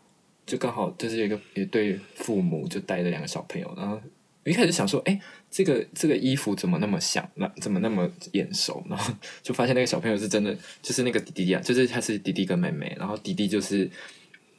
[0.45, 3.99] 就刚好就是有一个一对父母就带着两个小朋友，然后
[4.43, 5.19] 我一开始想说，哎、
[5.49, 8.83] 这个这个衣服怎么那么像，那怎么那么眼熟？
[8.89, 13.89] 然后就发现那个小朋友是真的，就是那个弟弟啊，就是他是弟弟跟妹妹，然后弟弟就是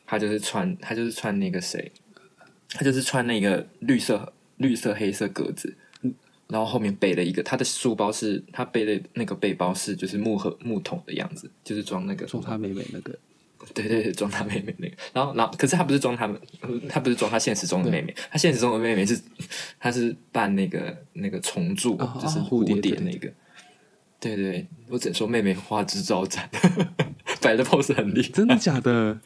[0.07, 1.91] 他就是穿他就是穿那个谁，
[2.71, 5.77] 他就是穿那个绿色绿色黑色格子，
[6.53, 13.19] 然后后面背了一个他的书包是他背的那个背包是就是木盒木桶的样子，就是装那个装他妹妹那个，
[13.73, 16.39] 对对对，装他妹妹那个，然后然后可是他不是装他们，
[16.91, 19.19] 他不是装他现实中的妹妹，他现实中的妹妹是
[19.81, 23.33] 他是扮那个那个虫柱，哦就是哦蝴蝶蝶那个。
[24.21, 26.49] 对对，我只能说妹妹花枝招展，
[27.41, 29.19] 摆的 pose 很厉害，真的假的？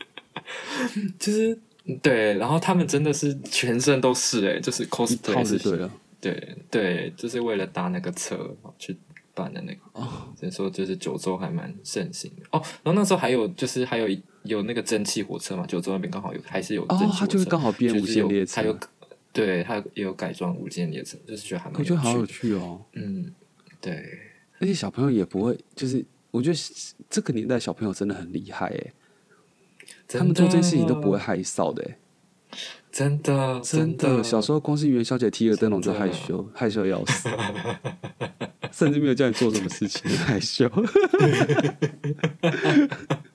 [1.19, 1.59] 就是
[2.01, 5.91] 对，然后他们真的是全身都是哎、就是 cosplay 了。
[6.31, 8.97] 对对，就是为了搭那个车去
[9.35, 9.81] 办的那个。
[9.93, 12.61] 哦，所以说就是九州还蛮盛行的哦。
[12.83, 14.09] 然后那时候还有就是还有
[14.43, 18.79] 有那个蒸汽火车嘛，九州那边刚好有还是有蒸汽火车，，哦它就是刚好变无就是有限列车
[19.33, 22.81] 对它也有改装无限列车，就是觉得还蛮我觉得好有有趣哦。
[22.95, 23.33] 嗯，
[23.81, 23.93] 对，
[24.59, 26.59] 而且小朋友也不会，就是我觉得
[27.11, 28.93] 这个年代小朋友真的很厉害哎，
[30.09, 31.99] 他们做这些事情都不会害臊的哎。
[32.97, 37.29] 真的真的的，小时候光是元宵节提个灯笼就害羞，害羞要死，
[38.73, 40.67] 甚至没有叫你做什么事情，害羞，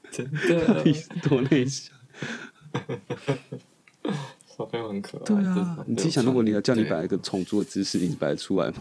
[0.10, 1.94] 真的你是多内向。
[4.58, 5.24] 小朋友很可爱。
[5.26, 8.78] 对啊，你自己想，如果你要叫你对摆一个重做的姿势，你摆得出来吗？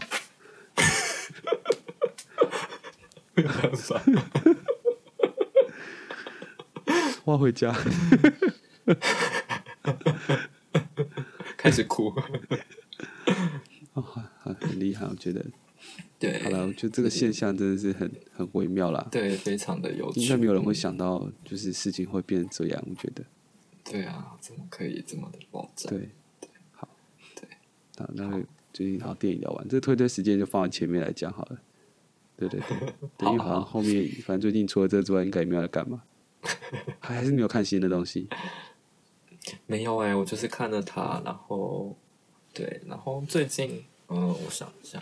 [7.23, 7.71] 我要回家。
[11.71, 12.13] 开始哭。
[13.93, 14.01] 哦，
[14.41, 15.45] 很很厉害，我觉得。
[16.19, 19.07] 对，好了，我觉得这个现象真的是很很微妙啦。
[19.09, 20.19] 对，非常的有趣。
[20.19, 22.83] 应该没有人会想到，就是事情会变成这样。
[22.89, 23.23] 我觉得，
[23.85, 25.89] 对啊，怎么可以这么的爆炸？
[25.89, 26.09] 对，
[26.73, 26.87] 好，
[27.35, 27.49] 对，
[27.97, 31.61] 好，那最近好电影聊完，这个推推时间就放在前面来讲好了。
[32.37, 32.77] 对对对，
[33.17, 36.03] 对，因为好像后面反正最近除了这之外，应该也没有在干嘛。
[36.99, 38.27] 还还是没有看新的东西？
[39.71, 41.95] 没有哎、我就是看了他，然后
[42.53, 45.01] 对，然后最近嗯，我想一下，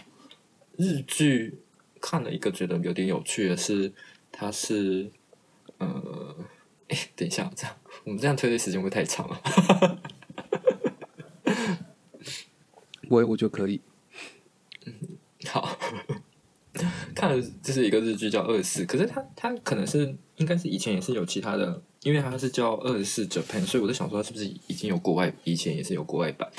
[0.77, 1.59] 日剧
[1.99, 3.91] 看了一个觉得有点有趣的是，
[4.31, 5.09] 它是
[5.79, 6.35] 呃，
[6.89, 9.41] 哎，等一下，这样我们这样推的时间会太长 了？
[13.09, 13.81] 我我就可以。
[14.85, 14.93] 嗯
[15.47, 15.79] 好，
[17.15, 26.49] 看了就是一个日剧叫《二四》，可是它它可能是应该是以前也是有其他的，因为它是叫《二十四 Japan》，所以我在想说它是不是已经有国外，以前也是有国外版，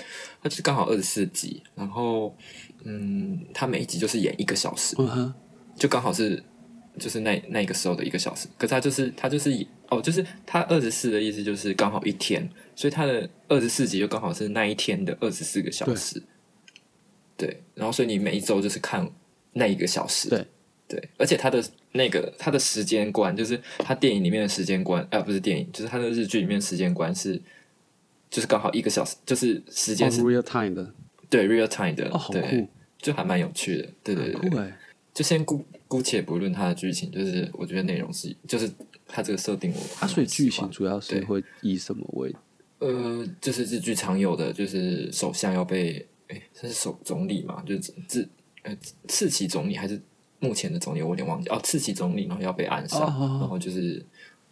[0.42, 2.37] 它就是刚好二十四集，然后
[2.85, 5.35] 嗯，它每一集就是演一个小时，嗯哼，
[5.76, 6.42] 就刚好是
[6.98, 16.22] 就是那那个时候的一个小时，可是它就是它就是以哦，就是它二十四的意思就是刚好一天，所以它的二十四集就刚好是那一天的二十四个小时。
[17.38, 19.11] 对，然后所以你每一周就是看
[19.55, 20.29] 那一个小时。
[20.29, 20.46] 对
[20.90, 27.40] 对，而且他的那个他的时间观，就是他电影里面的时间观，啊，不是电影，就是他的日剧里面的时间观是，
[28.29, 30.92] 就是刚好一个小时，就是时哦间是、，real time 的，
[31.31, 33.88] 对 real time 的，对酷，，就还蛮有趣的。
[34.03, 34.72] 对对对。
[35.12, 38.70] 就先姑姑且不论它的剧情，就是我觉得内容是，就是
[39.09, 42.35] 它这个设定我还啊，所以剧情主要是对会以什么为？
[42.79, 48.26] 呃，就是日剧常有的，就是首相要被，哎，这是首总理嘛，就是自
[48.62, 48.74] 呃
[49.09, 50.00] 次期总理还是
[50.40, 54.05] 目前的总理，我有点忘记哦，次期总理然后要被暗杀，然后就是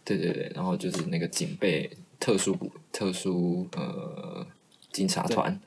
[0.05, 4.45] 对对对，然后就是那个警备特殊部特殊呃
[4.91, 5.59] 警察团，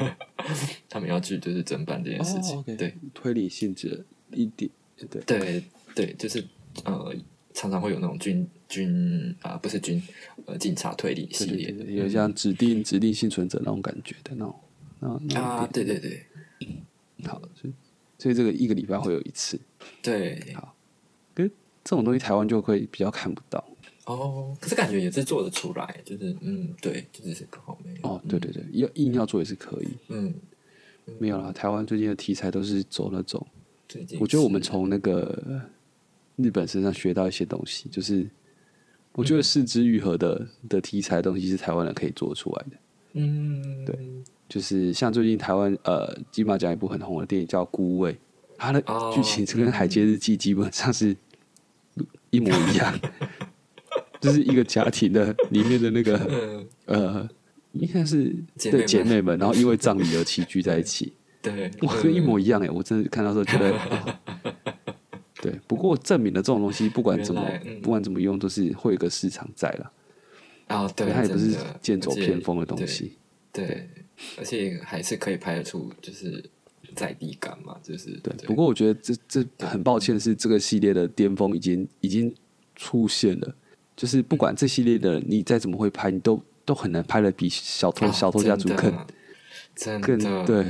[0.88, 2.94] 他们要去就是侦办这件事情，对。
[3.14, 4.70] 推理性质一点，
[5.10, 6.44] 对，对对，就是
[6.84, 7.14] 呃
[7.54, 10.02] 常常会有那种军军啊、不是军
[10.46, 11.68] 呃警察推理系列。
[11.68, 14.54] 对对对，有像指定指定幸存者那种感觉的那种，
[15.00, 16.22] 那那啊，对对对。
[17.24, 17.72] 好，所以
[18.18, 19.58] 所以这个一个礼拜会有一次，
[20.02, 20.74] 对好。
[21.88, 23.64] 这种东西台湾就会比较看不到。
[24.06, 27.46] 哦，可是感觉也是做得出来，就是嗯，对，就是。
[28.02, 30.34] 哦，对对对，要硬要做也是可以，嗯，
[31.20, 31.52] 没有啦。
[31.52, 33.46] 台湾最近的题材都是走那种，
[33.88, 35.62] 最近我觉得我们是从那个
[36.34, 38.28] 日本身上学到一些东西，就是
[39.12, 42.76] 我觉得四肢愈合的的题材的东西是台湾人可以做出来的。
[43.12, 43.96] 嗯，对
[44.48, 48.12] 就是像最近台湾呃金马奖一部很红的电影叫《孤味》，
[48.56, 51.16] 它的哦剧情是跟《海街日记》基本上是
[52.30, 52.98] 一模一样，
[54.20, 57.28] 就是一个家庭的里面的那个嗯，呃，
[57.72, 62.70] 应该是姐姐妹们，然后因为葬礼而齐聚在一起， 对，哇，跟一模一样哎！
[62.70, 64.14] 我真的看到时候觉得， 哦
[65.42, 65.52] 对。
[65.66, 69.92] 不过证明了这种东西不管怎么嗯不管怎么用，都是会有个市场在了，
[70.68, 73.16] 啊，对，它也不是剑走偏锋的东西。
[73.52, 73.88] 对，对
[74.38, 76.44] 而且还是可以拍得出就是
[76.94, 78.32] 在地感嘛，就是对。
[78.46, 82.34] 不过我觉得这这很抱歉的是，这个系列的巅峰已经已经
[82.74, 83.54] 出现了，
[83.94, 90.64] 就是不管这系列的你再怎么会拍，你都都很难拍的比小偷小偷家族更更对。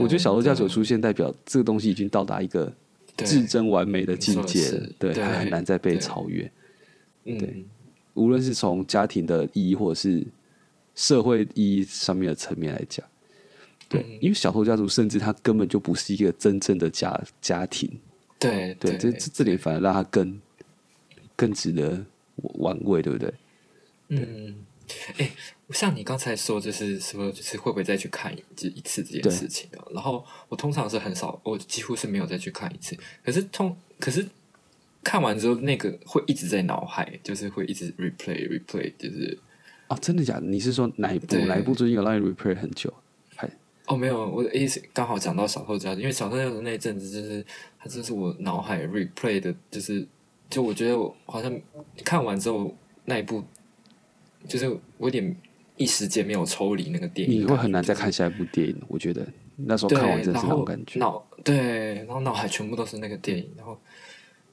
[0.00, 2.72] 我觉得小偷家族出现代表这个东西已经到达一个
[3.18, 6.50] 至真完美的境界了，对，它很难再被超越。
[7.24, 7.64] 对，
[8.14, 10.26] 无论是从家庭的意义，或者是
[10.96, 13.06] 社会意义上面的层面来讲，
[13.88, 17.88] 对，因为小偷家族甚至他根本就不是一个真正的家家庭，
[18.40, 20.40] 对对，这这点反而让他更
[21.36, 22.04] 更值得
[22.58, 23.32] 玩味，对不对？
[24.08, 24.66] 嗯，
[25.18, 25.30] 哎，
[25.70, 29.86] 像你刚才说，就是说，就是会不会再去看一一次这件事情啊？
[29.92, 32.96] 然后我通常是很少，我几乎是没有再去看一次。
[33.24, 34.26] 可是通，可是。
[35.04, 39.38] 看完之后，那个会一直在脑海，就是会一直 replay replay，就是
[39.88, 40.46] 哦，真的假的？
[40.46, 41.36] 你是说哪一部？
[41.46, 42.92] 哪一部最近有让你 replay 很久？
[43.36, 43.48] 还
[43.86, 47.44] 哦，没有，我的意思刚好讲到小偷家族，因为小偷家族那一阵子，就是
[47.78, 50.06] 它就是我脑海 replay 的，就是
[50.50, 51.60] 就我觉得我好像
[52.04, 52.74] 看完之后
[53.04, 53.44] 那一部，
[54.48, 54.68] 就是
[54.98, 55.36] 我有点
[55.76, 58.76] 一时间没有抽离那个电影，你会很难再看下一部电影。
[58.88, 59.24] 我觉得
[59.54, 63.78] 那时候看完真是那种感觉，脑对，然后脑海全部都是那个电影，然后。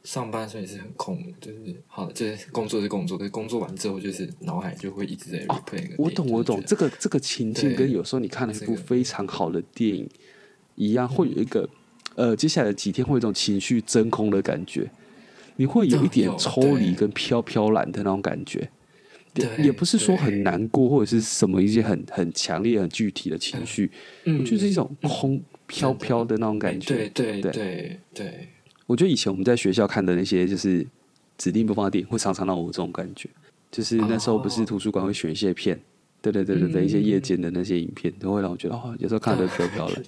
[0.03, 10.09] 上班时候也是很空，就是好，就是工作是工作，是工作完之后，就是脑海就会一直在 replay 我懂，我懂，这个这个情境跟有时候你看了一部非常好的电影
[10.75, 11.69] 一样，会有一个
[12.15, 14.91] 呃，接下来几天会有一种情绪真空的感觉，
[15.55, 18.69] 你会有一点抽离跟飘飘然的那种感觉，
[19.57, 23.89] 也不是说很难过或者是什么一些很很强烈很具体的情绪，
[24.25, 27.09] 嗯，就是一种空飘飘的那种感觉，对。
[27.09, 28.49] 对对对。
[28.85, 30.85] 我觉得以前我们在学校看的那些就是
[31.37, 33.29] 指定播放的电影，会常常让我这种感觉。
[33.71, 35.79] 就是那时候不是图书馆会选一些片，
[36.21, 40.03] 对对对对对，一些夜间的那些影片，都会让我觉得哦，有时候看得飘飘的。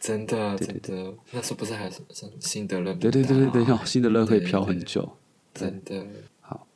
[0.00, 2.92] 真的真的，那时候不是还有什么辛德勒？
[2.94, 5.08] 对对对对对，辛德勒可以飘很久。
[5.54, 6.04] 真的
[6.40, 6.66] 好，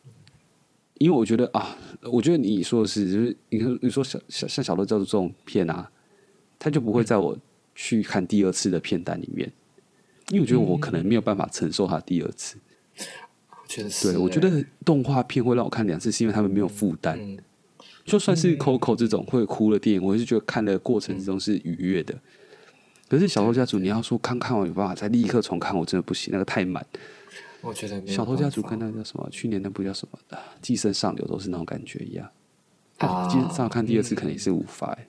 [0.99, 5.91] 因为我觉得啊，我觉得你说的是，就是你看你说小小像小乐教授这种片啊，
[6.59, 7.37] 他就不会在我
[7.75, 9.51] 去看第二次的片单里面。
[10.29, 12.57] 因为我觉得我可能没有办法承受它第二次，
[13.69, 17.19] 确实，对我觉得动画片会让我看两次，是因为他们没有负担。
[18.05, 22.15] 就算是 Coco 这种会哭的电影，我是觉得看的过程之中是愉悦的。
[23.09, 26.85] 可是《小偷家族》，你要说看看完有办法再立刻重看，我真的不行，那个太满。
[27.61, 30.19] 我觉得《小偷家族》跟那个叫什么，去年那部叫什么
[30.61, 32.29] 《寄生上流》都是那种感觉一样。
[32.99, 34.99] 啊，寄生上看第二次肯定是无法。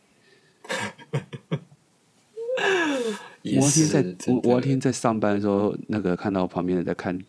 [3.45, 3.87] 我那天
[4.17, 7.19] 在我我那天在上班的时候，那个看到旁边人在看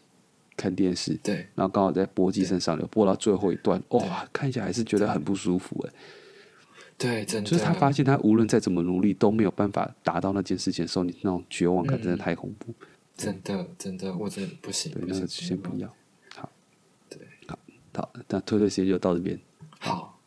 [0.57, 5.93] 看电视，对，然后刚好在播《寄生上流》，播到最后一段，哇，看起来还是觉得很不舒服哎。
[6.97, 12.73] 对，真的，就是他发现他无论再怎么努力都没有办法达到那件事情的时候，你那种绝望感真的太恐怖。
[13.15, 14.91] 真的，真的，我真的不行。
[14.93, 15.87] 对，那个先不要。
[16.35, 16.51] 好，
[17.11, 17.59] 对，好，
[17.95, 19.39] 好，那推推时间就到这边。
[19.79, 20.19] 好，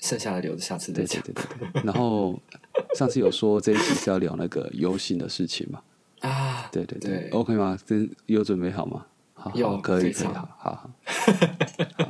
[0.00, 1.22] 剩下的留着下次再讲。
[1.22, 2.38] 对对对对，然后。
[2.96, 5.82] 上次有说这一集是要聊那个游行的事情嘛？
[6.20, 7.76] 啊，对对对，OK 吗？
[7.84, 9.06] 真有准备好吗？
[9.34, 10.90] 好，可以可以，好好好。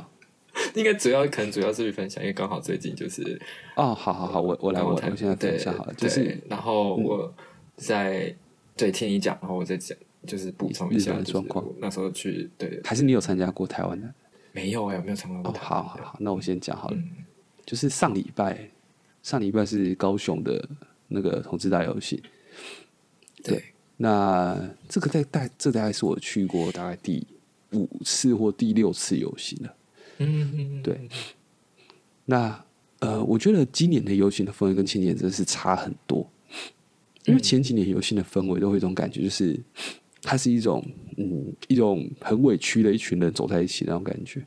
[0.75, 3.39] 应该主要可能主要是分享，因为刚好最近就是
[3.75, 7.33] 哦，好好好，我我来我我现在分享好了，就是然后我
[7.75, 8.35] 在
[8.75, 11.65] 对听你讲，然后我再讲，就是补充一下状况。
[11.79, 14.11] 那时候去对，还是你有参加过台湾的？
[14.51, 15.51] 没有哎，我没有参加过。
[15.59, 16.97] 好好好，那我先讲好了，
[17.65, 18.69] 就是上礼拜。
[19.23, 20.69] 上礼拜是高雄的
[21.07, 22.21] 那个同志大游行，
[23.41, 23.63] 对，
[23.95, 24.59] 那
[24.89, 27.25] 这个在大这大概是我去过大概第
[27.71, 29.75] 五次或第六次游行了，
[30.17, 30.99] 嗯嗯对。
[32.25, 32.65] 那
[32.99, 36.29] 呃，我觉得今年的游行的氛围跟前几年真的是差很多，
[37.25, 39.57] 因为前几年游行的氛围都会有一种感觉，就是
[40.21, 44.45] 它是一种嗯一种很委屈的一群人走在一起那种感觉，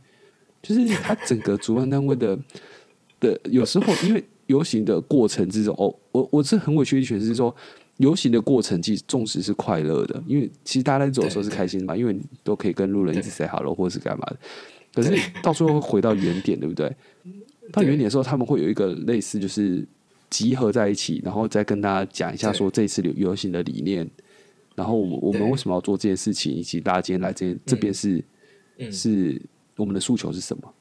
[0.62, 2.38] 就是它整个主办单位的
[3.18, 4.22] 的有时候因为。
[4.46, 7.54] 游行的过程之中，哦，我我是很委屈一群，是说
[7.98, 14.36] 游行的过程，其实纵使是快乐的，因为其实大家在走的时候是开心的嘛，因为都可以跟路人一直 say hello 或者是干嘛的。
[14.94, 16.90] 可是到最后会回到原点，对不对？
[17.72, 19.84] 到原点的时候，他们会有一个类似，就是
[20.30, 24.08] 集合在一起，然后再跟大家讲一下说这次游游行的理念，
[24.74, 28.24] 然后我我们为什么要做这件事情，以及大家今天来这这边是
[28.90, 29.42] 是
[29.76, 30.72] 我们的诉求是什么。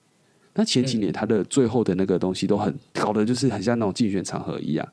[0.56, 4.88] 那前几年他的最后的那个东西都很搞的，就是很像那种竞选场合一样，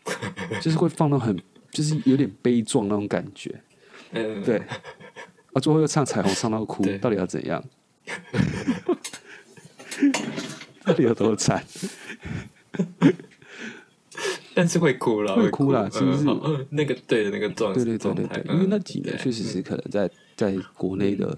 [0.60, 1.36] 就是会放到很，
[1.70, 3.54] 就是有点悲壮那种感觉。
[4.44, 4.56] 对，
[5.52, 7.62] 啊，最后又唱彩虹唱到哭，到底要怎样？
[10.84, 11.62] 到底有多惨？
[14.54, 16.24] 但是会哭了，会哭了是不是
[16.70, 21.36] 那个对的那个状对对对状态对对，因为那嗯几年确实是可能在在国内的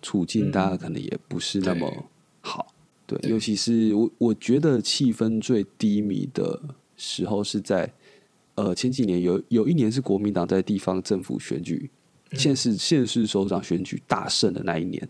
[0.00, 2.06] 处境，大家可能也不是那么
[2.40, 2.72] 好。
[3.06, 6.60] 对，尤其是我我觉得气氛最低迷的
[6.96, 7.92] 时候是在
[8.56, 11.88] 呃前几年有有一年是国民党在地方政府选举、
[12.32, 15.08] 县市县市首长选举大胜的那一年。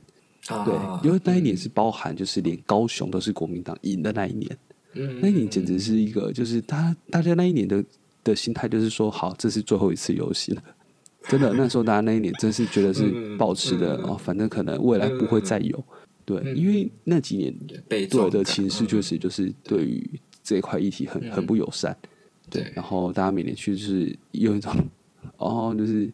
[0.48, 4.58] 对啊，因为那一年是包含就是连高雄都是国民党赢的那一年。
[4.92, 7.84] 嗯那一年简直是一个，就是大大家那一年的
[8.22, 10.62] 的心态就是说，好，这是最后一次游戏了。
[11.28, 15.84] 真的，那时候大家那一年真是觉得是 嗯保持的、嗯哦，反正可能未来不会再有。
[16.26, 17.54] 对，嗯因为那几年
[17.88, 21.96] 被对的情势确实就是对于这一块议题很嗯很不友善。
[22.50, 24.72] 对然后大家每年去就是用一种，
[25.38, 26.08] 哦，就是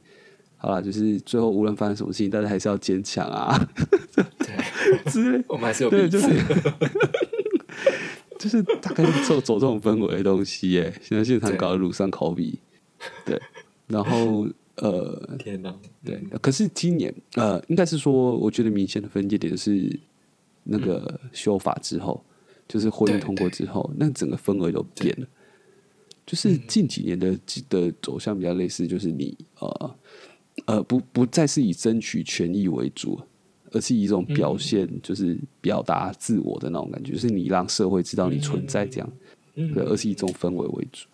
[0.56, 3.68] 好了，就是最后无论发生什么事情，大家还是要坚强啊
[4.14, 5.44] 对，之类。
[5.48, 6.28] 我们还是有对，就是
[8.38, 10.90] 就是大概是走走这种氛围的东西耶。
[11.02, 12.58] 现在现场搞的鲁上口比，
[13.26, 13.38] 对，
[13.88, 19.98] 然后呃，天哪，对，可是今年呃，应该是说，我觉得明显的分界点是
[20.64, 22.24] 那个修法之后，
[22.66, 25.26] 就是婚姻通过之后，那整个氛围都变了。
[26.24, 26.60] 就是嗯。
[26.66, 29.96] 近几年的的走向比较类似，就是你呃
[30.64, 33.20] 呃不不再是以争取权益为主，
[33.72, 39.12] 而是以一种表现，就是表达自我的那种感觉，就是你让社会知道你存在这样，
[39.56, 39.74] 嗯。
[39.74, 41.06] 对，而是以这种氛围为主。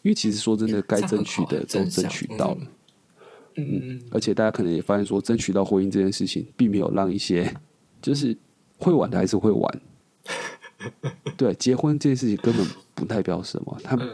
[0.00, 2.66] 因为其实说真的，该争取的都争取到了。
[3.56, 7.52] 嗯嗯而且大家可能也发现说，争取到婚姻这件事情，并没有让一些
[8.02, 8.36] 就是
[8.78, 9.80] 会玩的还是会玩。
[11.36, 14.04] 对，结婚这件事情根本不代表什么，他不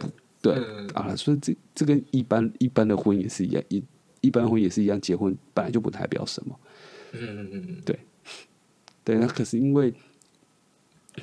[0.42, 3.82] 对嗯啊，所以这这跟一般一般的婚姻也是一样，一
[4.20, 6.58] 一般婚姻也是一样，结婚本来就不代表什么。
[7.12, 7.76] 嗯嗯嗯
[9.04, 9.92] 对，那可是因为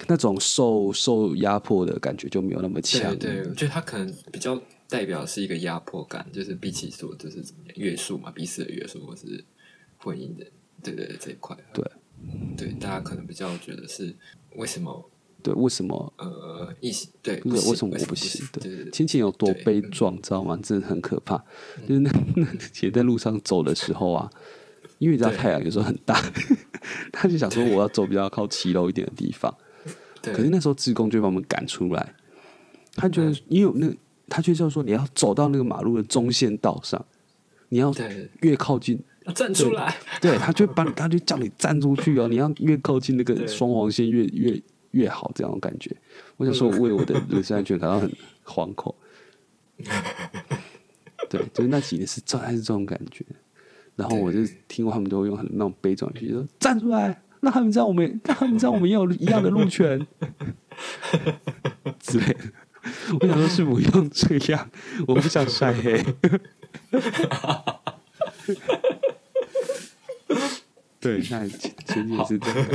[0.07, 3.17] 那种受受压迫的感觉就没有那么强。
[3.17, 9.43] 对对，我觉得他可能比较代表是一个压迫感，就是比起说就是怎么样约束嘛，彼此的约束或是
[9.97, 10.45] 婚姻的，
[10.83, 11.83] 对对对这一块，对
[12.55, 14.15] 对，大家可能比较觉得是
[14.55, 15.09] 为什么
[15.41, 18.47] 对，为什么呃异性对为什么我不不行？
[18.53, 20.59] 对对对亲情有多悲壮，知道吗？
[20.63, 21.37] 真的很可怕。
[21.87, 24.29] 就是那 那姐在路上走的时候啊，
[24.97, 26.19] 因为你知道太阳有时候很大，
[27.13, 29.55] 他就想说我要走比较靠骑楼一点的地方。
[30.25, 32.13] 对，可是那时候志工就把我们赶出来，
[32.95, 33.93] 他觉得因为有那
[34.27, 37.05] 他就叫说你要走到那个马路的中线道上，
[37.69, 37.93] 你要
[38.41, 44.61] 越靠近，要站出来，对，他就把你，他就叫你站出去哦，你要越靠近那个双黄线越越
[44.91, 45.95] 越好，这样的感觉。
[46.37, 48.11] 我想说，我为我的人身安全感到很
[48.45, 48.93] 惶恐。
[51.29, 53.25] 对，就是那几年是这还是这种感觉。
[53.95, 60.05] 然后我就听过他们都会用很那种悲壮的语气说：“站出来，让他们知道我们， 让他们知道我们也有一样的路权。”
[62.01, 62.39] 之类的。
[63.19, 64.69] 我想说，是不用这样，
[65.07, 66.03] 我不想晒黑。
[70.99, 72.67] 对，那前前年是这样。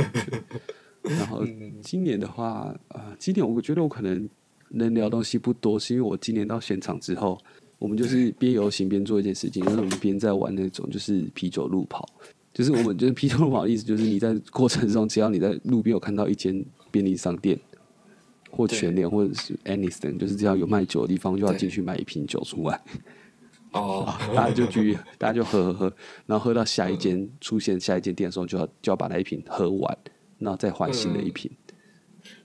[1.03, 1.45] 然后
[1.81, 4.29] 今年的话，啊，今年我觉得我可能
[4.69, 7.37] 能聊东西不多，是因为我今年到现场之后，
[7.79, 12.07] 我们就是边游行边做一件事情，就是我们边在玩那种就是啤酒路跑，
[12.53, 17.59] 就是我们就是啤酒路跑的意思，就是你在过程中，只要你在路边有看到一间便利商店。
[18.53, 22.81] 或全联或者是 Anything，就是只要有卖酒的地方，就要进去买一瓶酒出来，
[23.71, 25.93] 哦， 大家就去，大家就喝喝喝，
[26.25, 29.97] 然后喝到下一间出现下一间店的时候，就要就要把那一瓶喝完，
[30.37, 31.49] 然后再换新的一瓶。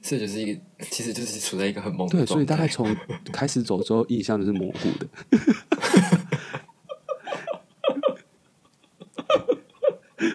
[0.00, 0.60] 这就是一个，
[0.92, 2.86] 其实就是处在一个很懵的对，所以大概从
[3.32, 5.08] 开始走之后，印象就是模糊的。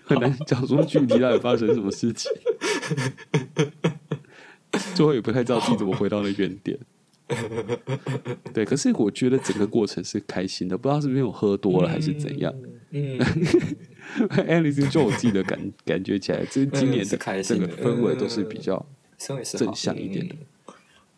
[0.03, 2.31] 很难讲说具体到底发生什么事情，
[4.95, 6.77] 最后也不太知道自己怎么回到了原点。
[8.53, 12.53] 对，可是我觉得整个过程是开心的，不知道是不是我喝多了还是怎样。
[12.89, 13.17] 嗯，
[14.47, 18.85] Alice 就我自己的感感觉起来，这今年的整开心的个氛围都是比较
[19.17, 20.35] 正向一点的。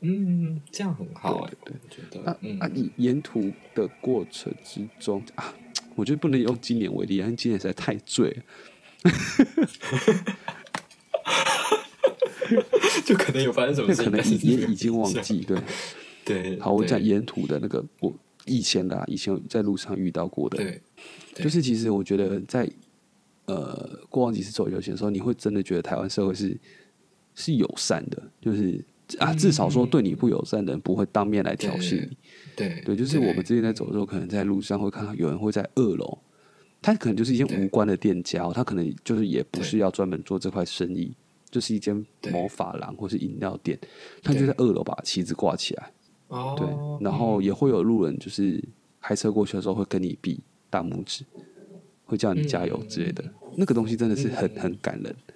[0.02, 5.52] 嗯，这样很好哎，我觉得啊，嗯啊，以沿途的过程之中啊，
[5.96, 8.44] 我觉得不能用今年为例，因为今年实在太醉了。
[13.06, 15.42] 就可能有发生什么事 可能但是也已经忘记。
[15.42, 15.58] 对，
[16.24, 18.14] 对，好，我对讲沿途的那个，我
[18.46, 20.82] 以前的、啊，以前在路上遇到过的，对，
[21.34, 22.70] 对就是其实我觉得在
[23.46, 26.58] 呃过往几次走游行的时候，你会真的觉得台湾社会是
[27.36, 28.84] 是友善的，就是
[29.20, 32.18] 啊，至少说对你不友善的人不会当面来挑衅你。
[32.56, 36.18] 对对，就是我们之前在走的时候，可能在路上会看到有人会在二楼，
[36.82, 41.14] 他可能就是一间无关的店家哦，他可能就是也不是要专门做这块生意，
[41.50, 42.32] 就是一间对。
[42.32, 43.80] 某发廊或是饮料店，
[44.22, 45.92] 他就在二楼把旗子挂起来，
[46.28, 46.68] 哦，对，
[47.04, 48.64] 然后也会有路人就是
[49.02, 50.40] 开车过去的时候会跟你比
[50.70, 51.24] 大拇指，
[52.06, 53.24] 会叫你加油之类的。
[53.56, 55.33] 那个东西真的是很很感人，对，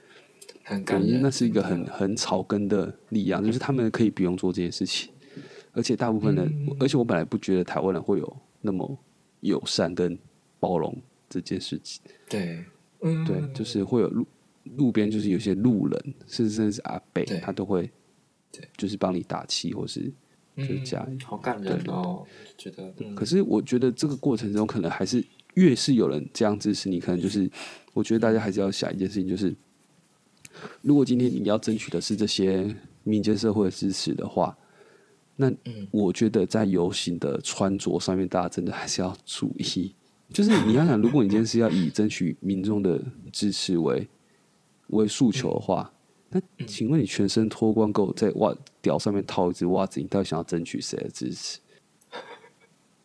[0.68, 1.22] 很感人。
[1.22, 5.09] 那是一个很很草根的力量，就是他们可以不用做这件事情，
[5.72, 8.97] 而且大部分人，而且我本来不觉得台湾人会有那么
[9.39, 10.18] 友善跟
[10.59, 10.95] 包容
[11.30, 12.01] 这件事情。
[12.30, 12.63] 对，
[13.01, 14.28] 嗯，对，就是会有路
[14.76, 17.89] 路边就是有些路人，甚至甚至是阿北，他都会
[18.51, 20.11] 对，就是帮你打气，或是
[20.57, 21.05] 就是加油。
[21.09, 22.26] 嗯好感人哦，
[22.57, 22.93] 觉得。
[22.99, 27.49] 嗯可是我觉得这个过程中，可能还是越是有人这样支持你，可能就是
[27.93, 29.55] 我觉得大家还是要想一件事情，就是
[30.81, 34.57] 如果今天你要争取的是这些民间社会的支持的话，
[35.35, 39.93] 那嗯我觉得在游行的穿着上面，大家真的还是要注意。
[40.33, 43.01] 就是你要想，如果你今天是要以争取民众的
[43.31, 44.07] 支持为
[44.87, 45.93] 为诉求的话，
[46.29, 51.59] 那请问你全身脱光，给我在袜屌上面套一只袜子，你到底想要争取谁的支持？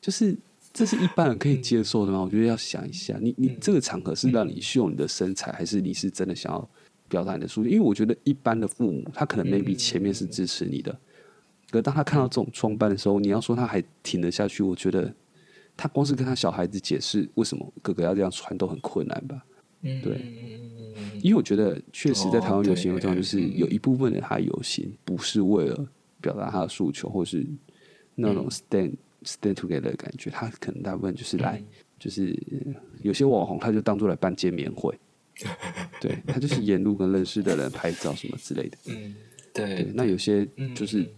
[0.01, 0.37] 就是
[0.73, 2.23] 这是一般人可以接受的吗？
[2.23, 6.69] 我觉得要想一下，你你这个场合是让你秀你的身材，还是你是真的想要
[7.13, 7.69] 表达你的诉求？
[7.69, 10.99] 因为我觉得一般的父母，他可能 maybe 前面是支持你的，
[11.71, 15.13] 可当他看到这种装扮的时候，你要说他还挺得下去，我觉得
[15.77, 19.45] 他光是跟他小孩子解释为什么哥哥要这样穿都很困难吧。
[19.83, 20.19] 嗯，对。
[21.23, 25.87] 因为我觉得确实在台湾游行有这样，就是有一部分人他游行不是为了
[26.21, 27.47] 表达他的诉求，或是
[28.15, 28.93] 那种 stand、
[29.25, 31.63] stand together 的感觉，他可能大部分就是来，
[31.99, 34.95] 就是呃有些网红他就当做来办见面会，
[36.01, 38.79] 对他就是沿路跟认识的人拍照什么之类的。
[38.87, 39.15] 嗯，
[39.53, 41.09] 对对，，那有些嗯就是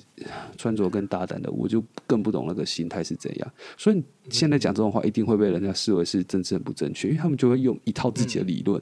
[0.57, 3.53] 穿着更大胆的，我就更不懂那个心态是怎样。
[3.77, 8.81] 所以现在讲这种话，一定会被人家视为是政治很不正确，因为他们就会用一套自己的理论，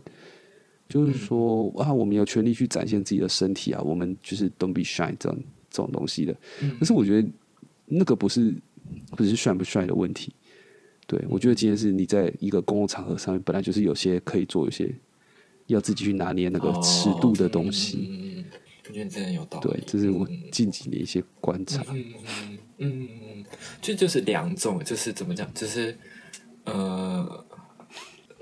[0.89, 5.39] 就是说啊，我们有权利去展现自己的身体啊，我们就是 don't be shy 这种
[5.71, 6.37] 这种东西的。
[6.79, 7.29] 可是我觉得
[7.87, 8.55] 那个不是
[9.17, 10.33] 不是帅不帅的问题。
[11.07, 14.91] 对，我觉得今天是你在一个公共场合上面，本来就是有些可以做，有些
[15.67, 18.09] 要自己去拿捏那个尺度的东西。
[18.11, 18.45] 嗯嗯嗯，
[18.89, 19.69] 我觉得你真的有道理。
[19.71, 21.83] 对，这是我嗯近几年一些观察。
[21.91, 23.09] 嗯嗯嗯
[23.39, 23.45] 嗯，
[23.81, 25.97] 就就是两种，就是怎么讲，就是
[26.65, 27.45] 呃，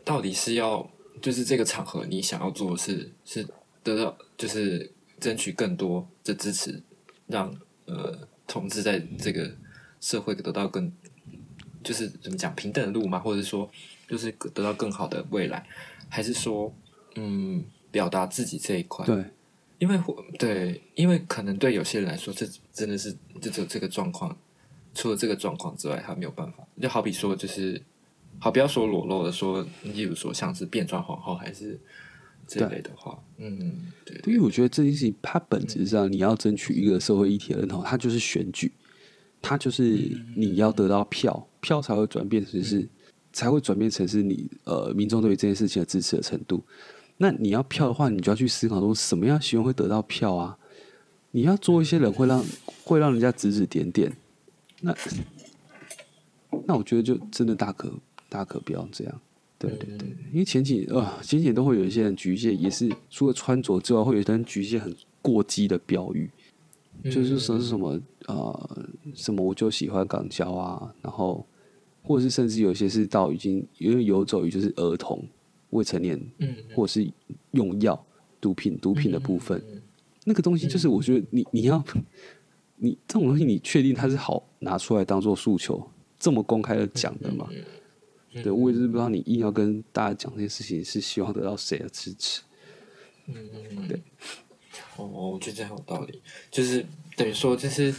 [0.04, 0.90] 到底是要
[1.20, 3.46] 就是这个场合你想要做的是是
[3.82, 6.82] 得到就是争取更多的支持，
[7.26, 7.54] 让
[7.84, 9.54] 呃同志在这个
[10.00, 10.90] 社会得到更
[11.84, 13.70] 就是怎么讲平等的路嘛，或者说
[14.08, 15.66] 就是得到更好的未来，
[16.08, 16.74] 还是说
[17.16, 19.04] 嗯表达自己这一块？
[19.04, 19.24] 对，
[19.78, 20.00] 因为
[20.38, 24.36] 对，因为可能对有些人来说，这真的是就只有这个状况，
[24.94, 26.66] 除了这个状况之外，他没有办法。
[26.80, 27.82] 就好比说，就是
[28.38, 31.78] 好，不要说裸露的说，例如说像是变装皇后还是
[32.46, 38.72] 这类的话，嗯，对因为我觉得这件事情，它本质上你要争取一个社会议题的认同，它就是选举，
[39.42, 39.82] 它就是
[40.36, 42.88] 你要得到票，票才会转变成是，
[43.32, 46.62] 才会转变成是你呃民众对于这件事情的支持的程度。
[47.22, 50.56] 那你要票的话，你就要去思考说，什么样行为会得到票啊？
[51.32, 52.42] 你要做一些人会让
[52.82, 54.10] 会让人家指指点点，
[54.80, 54.96] 那
[56.66, 57.92] 那我觉得就真的大可
[58.30, 59.20] 大可不要这样。
[59.58, 66.30] 对对对，因为前几呃前几年都会有一些人局限，也是除了穿着之外，会有些人局限很过激的标语，
[67.04, 68.78] 就是说是什么呃
[69.14, 71.46] 什么我就喜欢港交啊，然后
[72.02, 75.22] 或者是甚至有些是到已经因为游走于就是儿童
[75.70, 77.10] 未成年，嗯，或者是
[77.52, 78.06] 用药
[78.40, 79.82] 毒品毒品的部分，嗯
[80.24, 81.82] 那个东西就是我觉得你你要
[82.76, 87.48] 你这种东西，你确定它是好拿出来当做诉求这么公开的讲的吗？
[87.50, 87.64] 嗯。
[88.44, 92.42] 对，我也是不知道你硬要跟大家讲这些事情，是希望得到谁的支持？
[93.26, 94.00] 嗯，对。
[94.96, 97.92] 哦，我觉得这很有道理，就是等于说，就是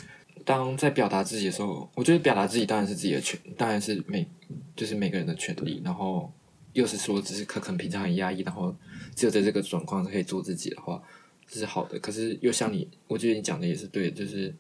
[0.46, 4.26] 当在表达自己的时候，我觉得表达自己当然是自己的权，当然是每
[4.74, 6.32] 就是每个人的权利，然后
[6.74, 8.76] 又是说只是可可能平常很压抑，然后
[9.16, 11.02] 只有在这个状况可以做自己的话，
[11.48, 12.00] 这是好的。
[12.00, 14.54] 可是又像你，我觉得你讲的也是对，就是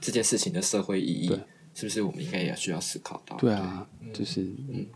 [0.00, 1.38] 这件事情的社会意义对，
[1.74, 3.36] 是不是我们应该也需要思考到？
[3.38, 4.86] 对啊，就是嗯，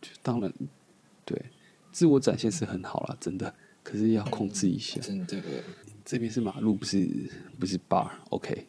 [0.00, 0.52] 就当然
[1.24, 1.40] 对，
[1.90, 3.52] 自我展现是很好了，真的，
[3.82, 5.00] 可是要控制一下。
[5.00, 5.42] 真的，
[6.04, 7.08] 这边是马路，不是
[7.58, 8.66] 不是 bar，OK，、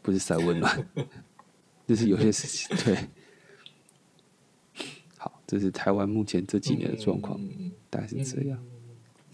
[0.00, 0.88] 不是塞温暖，
[1.88, 2.96] 就是有些事情对。
[5.52, 7.38] 好，这是台湾目前这几年的状况，
[7.90, 8.58] 大概是这样。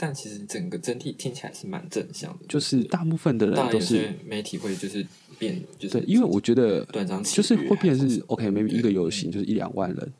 [0.00, 5.04] 但其实整个整体听起来是蛮正向的，就是大部分的人都是媒体会就是
[5.40, 10.12] 变，就是对，因为我觉得断章取义就是会变成是是 OK，maybe 一个游行就是一两万人，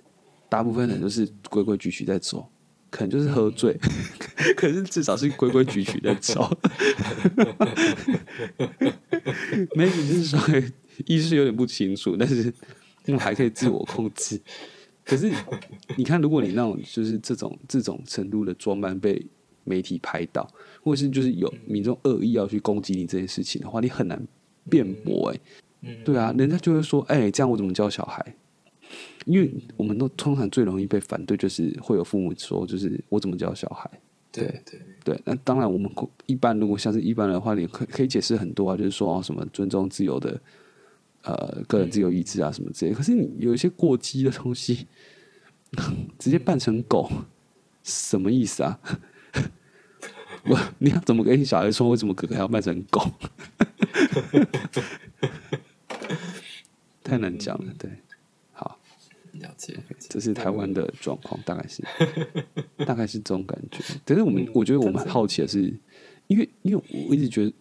[0.49, 2.49] 大部分人都是规规矩矩在走，
[2.91, 3.79] 可能就是喝醉，
[4.57, 6.43] 可是至少是规规矩矩在走。
[9.77, 10.41] maybe 就是说
[11.07, 12.53] 意识有点不清楚，但是
[13.07, 14.41] 我们还可以自我控制。
[15.09, 15.33] 可是
[15.97, 19.25] 你看，如果你那种就是这种这种程度的装扮被
[19.65, 20.47] 媒体拍到，
[20.83, 24.23] 或者是就是有民众恶意要去攻击你这件事情的话，你很难
[24.69, 25.33] 辩驳。
[25.33, 25.41] 哎，
[25.81, 28.35] 嗯，对啊，人家就会说，哎，这样我怎么教小孩？
[29.25, 33.91] 因为我们都通常最容易被反对，就是会有父母说，就是我怎么教小孩？
[34.31, 35.91] 对对对，那当然，我们
[36.27, 40.39] 一般如果像是一般人的话，你可可以解释很多啊，就是说哦，什么尊重自由的，
[41.23, 42.93] 呃，个人自由意志啊，什么之类。
[42.93, 44.87] 可是你有一些过激的东西，
[46.19, 47.11] 直接扮成狗，
[47.83, 48.81] 什么意思啊？
[50.45, 53.05] 我你要怎么跟你小孩说，为什么哥哥要扮成狗？
[57.03, 57.91] 太难讲了，对。
[58.53, 58.79] 好
[59.33, 59.77] 了解，
[60.09, 61.83] 这是台湾的状况，大概是，
[62.87, 63.83] 大概是这种感觉。
[64.05, 65.75] 但是我们，我觉得我们好奇的是，
[66.29, 67.53] 因为因为我一直觉得，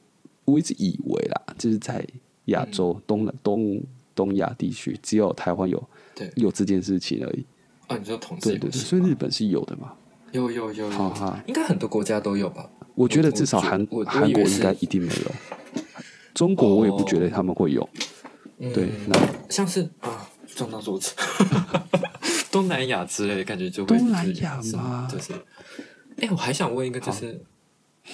[0.45, 2.05] 我一直以为啦，就是在
[2.47, 3.81] 亚洲东东
[4.13, 5.81] 东亚地区，只有台湾有
[6.35, 7.45] 有这件事情而已。
[7.87, 8.49] 啊，你说同志？
[8.49, 9.93] 对对对，所以日本是有的嘛？
[10.33, 12.69] 有有有，哈哈，应该很多国家都有吧？
[12.95, 15.81] 我觉得至少韩韩国应该一定没有，
[16.33, 17.87] 中国我也不觉得他们会有。
[18.59, 19.17] 对，那
[19.49, 20.29] 像是啊。
[20.55, 21.13] 撞到桌子，
[22.51, 25.07] 东南亚之类的感觉就会东南亚吗？
[25.11, 25.31] 就是，
[26.19, 27.39] 哎，我还想问一个，就是，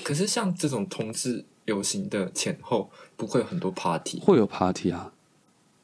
[0.03, 4.19] 可是像这种同志游行的前后，不会有很多 party？
[4.19, 5.13] 会有 party 啊，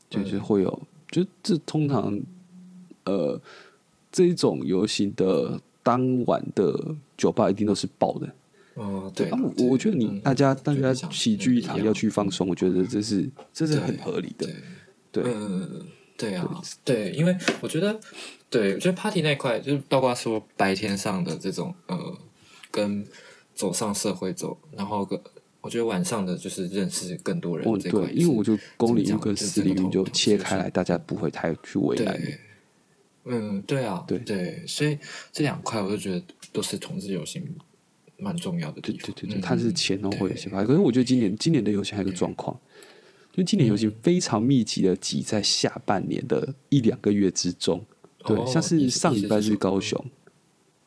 [0.09, 2.19] 就是会有，就这通常，
[3.05, 3.39] 呃，
[4.11, 8.34] 这种游行的当晚的酒吧一定都是爆的。
[8.75, 14.47] 哦，对，我我觉得你大家大家齐聚一堂要去放松，我觉得这是这是很合理的，
[15.11, 15.23] 对。
[16.19, 17.97] 对啊，对，因为我觉得，
[18.49, 22.17] 对，我觉得 party 那块就是包括说白天上的这种呃，
[22.69, 23.07] 跟
[23.55, 25.23] 走上社会走，然后个
[25.62, 27.68] 我觉得晚上的就是认识更多人。
[27.68, 32.20] 哦，对，因为我就公领域跟私领域就切开来，大家不会太去为难。
[33.26, 34.97] 嗯，对啊，对对，所以
[35.32, 37.43] 这两块我就觉得都是同志游行
[38.18, 38.82] 蛮重要的。
[38.82, 42.57] 对对对对，它是前后会有些发可是我觉得今年今年的游行还有个状况。
[43.36, 47.86] 因为今年游行非常密集的挤在下半年的一两个月之中，
[48.26, 50.03] 对，像是上礼拜是高雄，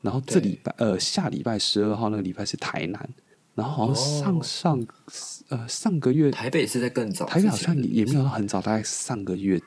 [0.02, 3.08] 然后这礼拜呃下礼拜十二号那个礼拜是台南，
[3.54, 4.86] 然后好像上上
[5.48, 9.60] 呃上个月台北是在更早，台北好像也没有很早，大概上个月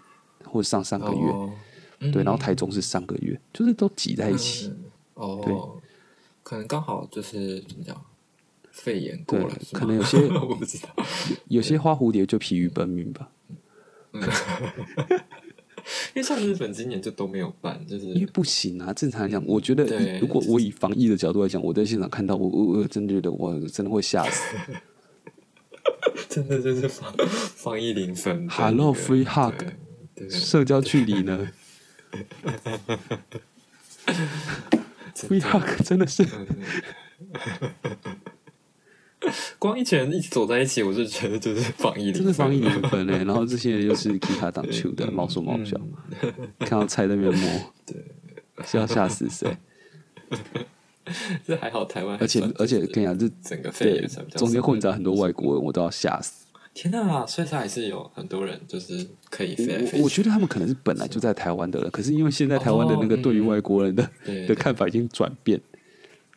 [0.44, 4.74] 或者上上个月，对，然后台中是上个月，就是都挤在一起，
[5.14, 5.56] 哦，对，
[6.44, 8.00] 可能刚好就是怎么讲。
[8.72, 10.90] 肺炎过了，可能有些 我不知道，
[11.48, 13.32] 有些花蝴蝶就疲于奔命吧。
[16.14, 18.92] 因为像日本今年就都没有办，就是因为不行啊。
[18.94, 19.86] 正常来讲，我觉得
[20.20, 24.56] 如果我以防疫的角度来讲，我在现场看到我，我我真的觉得我真的会吓死。
[26.30, 27.14] 真的就是防
[27.56, 28.48] 防疫零分。
[28.50, 29.54] Hello free hug，
[30.30, 31.50] 社交距离呢？
[35.16, 36.26] free hug 真的是。
[39.60, 43.18] 光一群人一起走在一起，我就觉得就是防疫，真的防疫零分嘞。
[43.26, 45.80] 然后这些人又是其他挡球的，毛手毛脚，
[46.60, 47.50] 看到菜那边摸，
[47.86, 47.96] 对，
[48.66, 49.58] 是要吓死谁？
[51.46, 56.46] 这还好，台湾，而且而且跟你讲，这整个肺炎中间混杂很多外国人，我都要吓死。
[56.74, 57.26] 天哪！
[57.26, 60.02] 所以他还是有很多人就是可以飞。
[60.02, 64.10] 我觉得他们可能是本来就在台湾的人，可是因为现在台湾的那个对于外国人的
[64.46, 65.62] 的看法已经转变。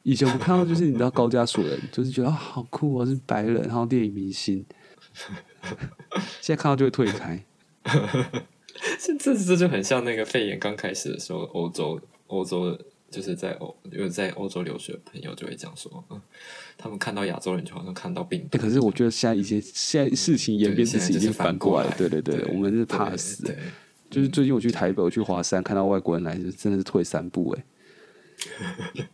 [0.09, 4.65] 以前我看到就是你知道高加索人，就是觉得啊好酷哦，是白人，然后电影明星。
[6.41, 7.45] 现在看到就会退开。
[8.99, 12.75] 这这这就很像那个肺炎刚开始的时候，欧洲欧洲
[13.11, 16.19] 就是在欧有在欧洲留学的朋友就会讲说，嗯，
[16.79, 18.57] 他们看到亚洲人就好像看到病毒。
[18.57, 23.55] 可是我觉得现在一些现在事情演变其实已经反过来了，对对对，我们是怕死。
[24.09, 27.65] 就是最近我去台北，我去华山看到外国人来，就真的是退三步哎。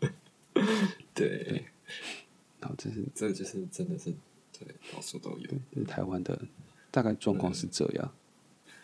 [1.14, 1.64] 对，
[2.60, 4.10] 然后这是这就是真的是
[4.58, 5.50] 对，到处都有。
[5.72, 6.40] 这是台湾的
[6.90, 8.12] 大概状况是这样。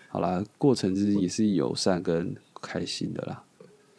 [0.09, 3.45] 好啦，过程是也是友善跟开心的啦。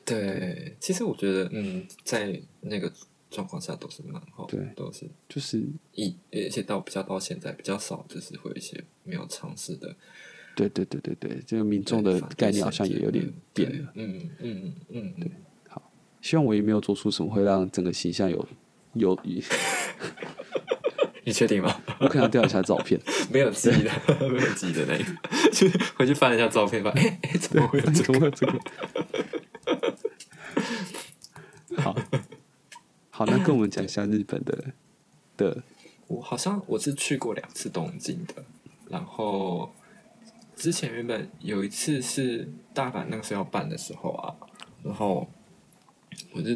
[0.03, 2.91] 对，其实我觉得，嗯，在那个
[3.29, 5.63] 状况下都是蛮好，对，都是就是
[5.93, 9.95] 一，而且到比较到现在比较少，就是会有一些没有尝试的。
[10.53, 13.93] 对对对对对，这个民众的概念好像也有点变了。
[13.95, 15.31] 嗯嗯嗯嗯，对。
[16.21, 18.47] 希望我也没有做出什么会让整个形象有
[18.93, 19.19] 有。
[21.23, 21.79] 你确定吗？
[21.99, 22.99] 我可能要调一下照片，
[23.31, 23.91] 没有记的，
[24.27, 25.03] 没有记的那个，
[25.51, 26.91] 就回去翻一下照片吧。
[26.95, 28.59] 哎哎，怎么会怎么会这个？
[31.77, 31.95] 好，
[33.11, 34.73] 好，那跟我们讲一下日本的
[35.37, 35.61] 的。
[36.07, 38.43] 我好像我是去过两次东京的，
[38.89, 39.71] 然后
[40.55, 44.33] 之前原本有一次是大阪那个时候要办的时候啊，
[44.83, 45.29] 然后
[46.31, 46.55] 我就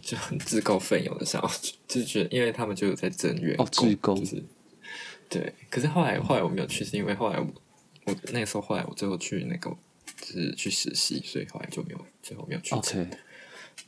[0.00, 4.42] 就很自告奋勇的想要去，就是觉得因为他们就有在增员哦自工就是
[5.28, 5.52] 对。
[5.68, 7.46] 可是后来后来我没有去，是因为后来我
[8.06, 9.70] 我那个时候后来我最后去那个
[10.20, 13.02] 就是去实习，所以后来就没有最后没有去成。
[13.02, 13.10] OK，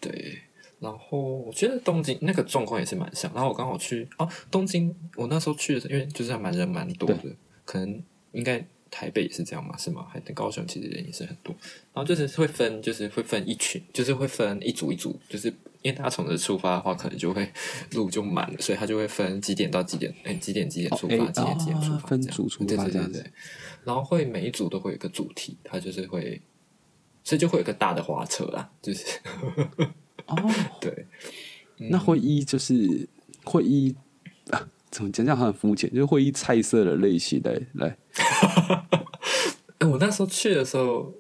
[0.01, 0.43] 对，
[0.81, 3.33] 然后我觉得东京那个状况也是蛮像。
[3.35, 7.19] 然后我刚好去哦，东京我那时候去的时候，因为就是还蛮人蛮多的，
[7.65, 8.03] 可能
[8.33, 10.07] 应该台北也是这样嘛，是吗？
[10.13, 11.53] 还高雄其实人也是很多。
[11.95, 15.49] 然后就是会分，就是会分一群，就是会分一组一组，就是
[15.81, 17.51] 因为大家从这出发的话，可能就会
[17.93, 23.33] 路就满了，所以他就会分几点到几点，哎，几点几点出发，几点几点出哦发，分组出发这样子对对对。
[23.85, 26.41] 然后会每一组都会有一个主题，他就是会，
[27.25, 29.05] 所以就会有一个大的花车啦，就是
[30.27, 30.37] 哦，
[30.81, 31.07] 对。
[31.91, 33.09] 那会议就是
[33.43, 33.97] 会议
[34.51, 37.97] 啊，怎么讲讲好像很肤浅，就是会议菜色的类型来来。
[39.83, 41.13] 哎，我那时候去的时候，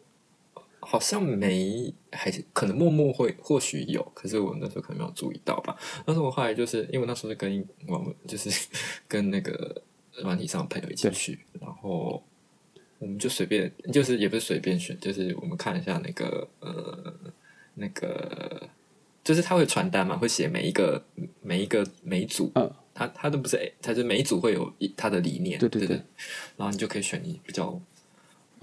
[0.78, 5.76] 好像没，还是可能默默会或许有，可是我那时候可能没有注意到吧。
[6.06, 8.48] 但是我后来就是因为我那时候是跟我们就是
[9.08, 9.82] 跟那个
[10.22, 12.22] 软体上的朋友一起去，然后
[13.00, 17.12] 我们就随便，就是也不是随便选，就是我们看一下那个呃
[17.74, 18.68] 那个。
[19.24, 21.00] 就是他会传单嘛，会写每一个
[21.42, 25.96] 每一个每一组，嗯，他他都不是，他就每一组会有一他的理念，对对对对
[26.56, 27.80] 然后你就可以选你比较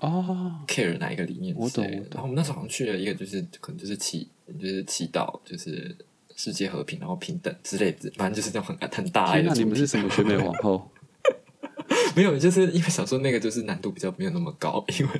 [0.01, 1.97] 哦，care 哪一个理念之类的。
[1.97, 4.27] 我懂我懂然后我们那时候好像去了一个，就是可能就是祈，
[4.59, 5.95] 就是祈祷，就是
[6.35, 9.59] 世界和平，然后平等之类的，反正就是那种很很大爱天哪，的。
[9.59, 10.89] 你们是什么选美皇后？
[12.15, 15.13] 没有，就是因为想说那个就是难度比较没有那么高，因为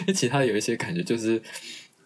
[0.00, 1.40] 因为其他有一些感觉就是，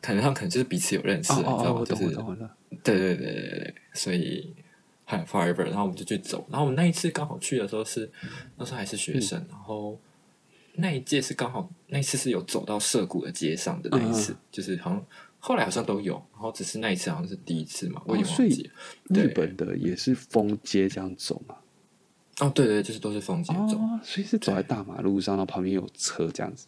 [0.01, 1.85] 感觉他们可能就是彼此有认识，哦你知道哦哦，吗？
[1.85, 2.49] 就是我懂我懂。
[2.83, 4.55] 对对对对对对，所以
[5.05, 8.11] 很 forever，然后我们就去走，然后我们那一次刚好去的时候是
[8.57, 9.99] 那时候还是学生，然后
[10.81, 15.05] 那一届是刚好那一次是有走到涩谷的街上的那一次，就是好像
[15.41, 18.71] 后来好像都有，然后只是那一次好像是第一次嘛，我有点所以忘记
[19.21, 21.57] 日本的也是封街这样走嘛？
[22.41, 26.67] 哦，对对，就是都是封街走，哦，所以是走在大马路上，然后旁边有车这样子，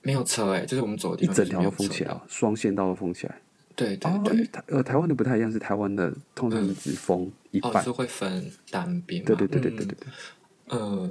[0.00, 1.62] 没有车哎、就是我们走的地方一整条。
[1.62, 3.38] 都封起来哦，双线道都封起来。
[3.76, 7.90] 对对对，台呃台湾的不太一样，是台湾的通常是只封一哦，半是。
[7.90, 9.26] 会分单边嘛。
[9.26, 11.10] 对对对对对嗯对对，呃，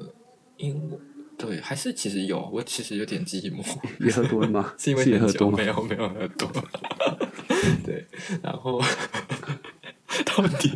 [0.57, 0.97] 因为
[1.45, 3.81] 对，还是其实有，我其实有点记忆模糊。
[3.99, 4.73] 也喝多了吗？
[4.79, 5.65] 是因为很久也喝多吗没？
[5.65, 6.49] 有没有喝多，
[7.83, 8.07] 对，
[8.41, 8.81] 然后
[10.25, 10.71] 到底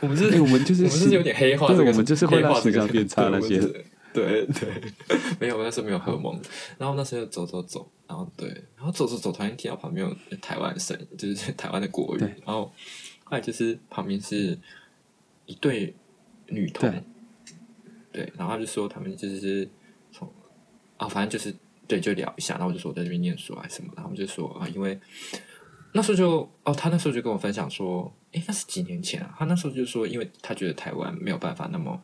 [0.00, 3.84] 我们是，哎我们就是我们是有点黑化这个，对我们就是会让黑化这个形象变差对那些。
[4.14, 6.40] 对对，没有，那时候没有喝蒙，
[6.78, 12.72] 然后那时候走走走，然后对，然后走走走，突然听到旁边有台湾的声音，就是台湾的国语，然后
[13.24, 14.58] 后来就是旁边是
[15.44, 15.94] 一对
[16.46, 17.02] 女童对，
[18.10, 19.70] 对，然后他就说他们就是从
[20.98, 21.54] 啊，反正就是
[21.86, 25.00] 对，就聊一下，然后我就说我在这边念书啊什么的，他们就说啊，因为
[25.92, 32.02] 那时候就哦，他那时候就跟我分享说，诶，那是几年前啊，他那时候就说，因为他觉得台湾没有办法那么，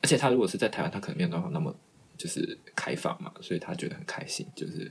[0.00, 1.74] 而且他如果是在台湾，他可能没有办法那么
[2.16, 4.90] 就是开放嘛，所以他觉得很开心，就是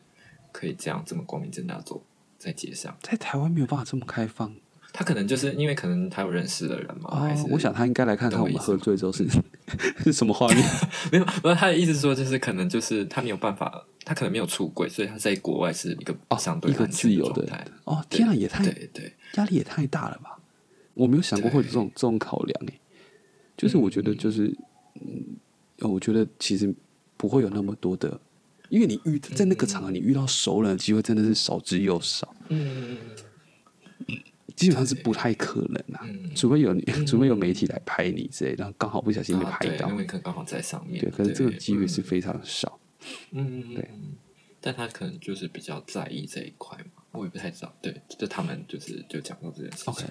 [0.52, 2.04] 可以这样这么光明正大走
[2.38, 2.96] 在街上。
[3.02, 4.54] 在台湾没有办法这么开放
[4.94, 7.48] 他可能就是因为可能他有认识的人嘛，还是哦。
[7.52, 9.26] 我想他应该来看看我们喝醉之后是
[10.04, 10.58] 是什么画面。
[11.12, 17.68] 没有，不是他的意思是说，就是可能就是他没有办法，他可能没有出轨，所以他在国外是一个相对一个自由的状态。
[17.86, 20.40] 哦，天啊，也太对对，压力也太大了吧！
[20.94, 22.80] 我没有想过会有这种这种考量诶，
[23.56, 24.54] 就是我觉得就是
[24.96, 25.24] 嗯，
[25.80, 26.74] 呃我觉得其实
[27.16, 28.20] 不会有那么多的，
[28.70, 32.98] 因为你遇在那个场合你遇到熟人的机会真的是少之又少，嗯，
[34.62, 41.02] 基本上是不太可能啊，嗯除非有你，除非有媒体来拍你之类，然后刚好不小心拍到因，为可能刚好在上面。
[41.02, 42.80] 对，可是这个对机会是非常少。
[43.32, 44.14] 嗯，嗯对嗯
[44.64, 47.76] 但他可能就是比较在意这一块嘛，我也不太知道。
[47.82, 50.08] 对，就他们就是就讲到这件事情。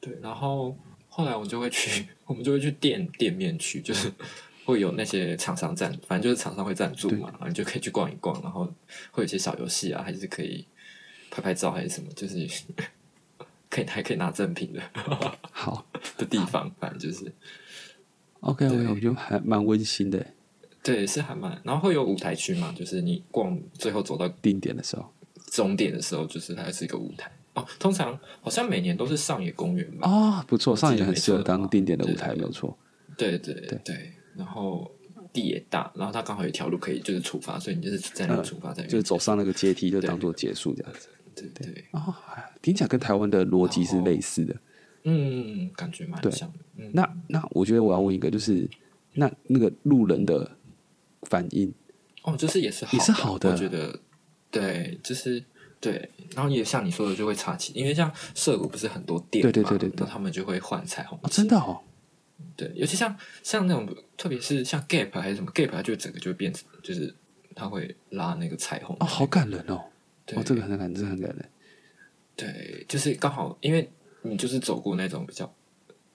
[0.00, 0.76] 对，然后
[1.08, 4.08] 后来我就会去， 我们就会去店店面去，就是
[4.64, 8.64] 会有那些厂商赞，反正就是厂商会赞助嘛，然后你就可以去逛一逛，然后
[9.10, 10.64] 会有一些小游戏啊，还是可以
[11.28, 12.48] 拍拍照还是什么，就是
[13.70, 14.82] 可以还可以拿赠品的
[15.50, 15.86] 好
[16.18, 17.32] 的地方，反正就是，
[18.40, 20.26] OK，对我我觉得还蛮温馨的，
[20.82, 25.10] 对，是还蛮，然后会有舞台区嘛，就是你逛最后走到定点的时候。
[25.50, 27.66] 终点的时候，就是它是一个舞台哦。
[27.80, 30.08] 通常好像每年都是上野公园吧？
[30.08, 32.78] 哦，不错，上野很适合当定点的舞台，没有错。
[33.16, 34.88] 对对对对然后
[35.32, 41.08] 地也大，然后它刚好有一条路可以就是出发，所以你就是在那里出发，在就是走上那个阶梯就当做结束这样子。
[41.48, 44.56] 对对，哦，哎听起来跟台湾的逻辑是类似的。
[45.04, 46.58] 嗯，感觉蛮像的。
[46.76, 48.68] 嗯，那那我觉得我要问一个，就是
[49.14, 50.56] 那那个路人的
[51.22, 51.72] 反应，
[52.22, 53.50] 哦，就是也是好也是好的。
[53.50, 54.00] 我觉得。
[54.52, 55.40] 对，就是
[55.80, 60.04] 对，然后也像你说的就会插旗，因为像涩谷不是很多店嘛，对对对对对。
[60.08, 61.80] 他们就会换彩虹真的哦，
[62.56, 67.14] 对，尤其像像那种，特别是像 Gap 还是什么 Gap，它就整个就会变成，就是
[67.54, 69.89] 它会拉那个彩虹哦，好感人哦，对
[70.36, 71.48] 哦，这个很感人，这个很感人，
[72.36, 73.88] 对，就是刚好，因为
[74.22, 75.54] 你就是走过那种比较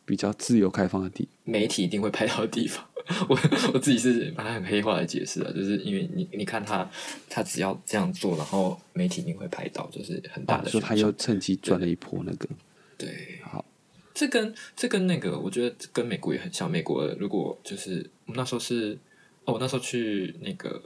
[0.06, 2.86] 比较自由开放的地，媒体一定会拍到的地方。
[3.30, 3.38] 我
[3.72, 6.90] 我自己是把它很黑化的解释啊，就是因为你你看他
[7.30, 10.82] 他只要这样做，然后媒体一定会拍到，就是很大哦，的宣传。
[10.82, 12.50] 说他又趁机赚了一波那个，
[12.98, 13.64] 对，好，
[14.12, 16.70] 这跟这跟那个，我觉得跟美国也很像。
[16.70, 18.98] 美国如果就是我们那时候是，
[19.44, 20.82] 哦，我那时候去那个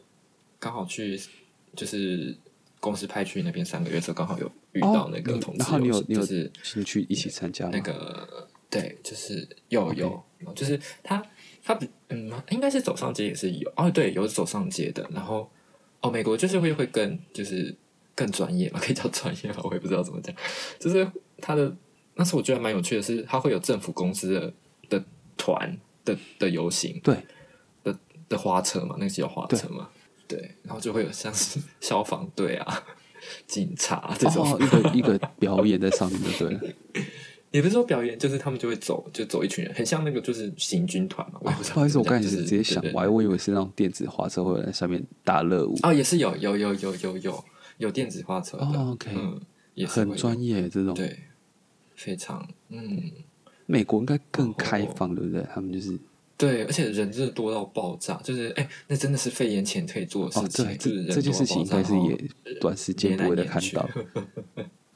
[0.60, 1.18] 刚好去
[1.74, 2.36] 就是
[2.80, 7.68] 公司派去那边三个月的时候，刚好有遇到那个同事然后你有游行你有就是兴趣一起参加？
[7.70, 10.24] 那个对，就是有有，
[10.56, 11.22] 就是他
[11.64, 15.08] 他比嗯，应该是走上街也是有哦，对，有走上街的。
[15.12, 15.50] 然后
[16.02, 17.76] 哦，美国就是会会更就是
[18.16, 20.34] 更专业嘛，可以叫专业嘛，我也不知道怎么讲。
[20.80, 21.10] 就是
[21.42, 21.76] 他的
[22.16, 24.54] 那时候我觉得蛮有趣的是，他会有政府公司的
[24.88, 25.04] 的
[25.36, 27.16] 团的的游行对，
[27.84, 27.98] 的
[28.30, 29.90] 的花车嘛，那个是叫花车嘛，
[30.30, 32.84] 对，然后就会有像是 消防队啊、
[33.48, 34.50] 警察这种。
[34.50, 36.62] 哦，一个一个表演在上面就对了。
[37.52, 41.40] 也不是说表演，就是他们就会走，就走一群人，很像那个就是行军团嘛。
[41.42, 47.46] 我也不知道不好意思，我刚才是直接想就是对对歪，我以为是那种电子花车会在上面打热舞，哦，也是有有有有有有
[47.78, 49.42] 有电子花车的、哦，OK 嗯，
[49.74, 50.94] 也是很专业这种。
[50.94, 51.18] 对，
[51.96, 53.12] 非常嗯
[53.66, 55.44] 美国应该更开放，对不对？
[55.52, 55.98] 他们就是
[56.40, 63.90] 对，而且人真的多到爆炸，就是哎，那真的是肺炎前可以做的哦，事情，对，就是这这件事情应该是也短时间不会再看到。。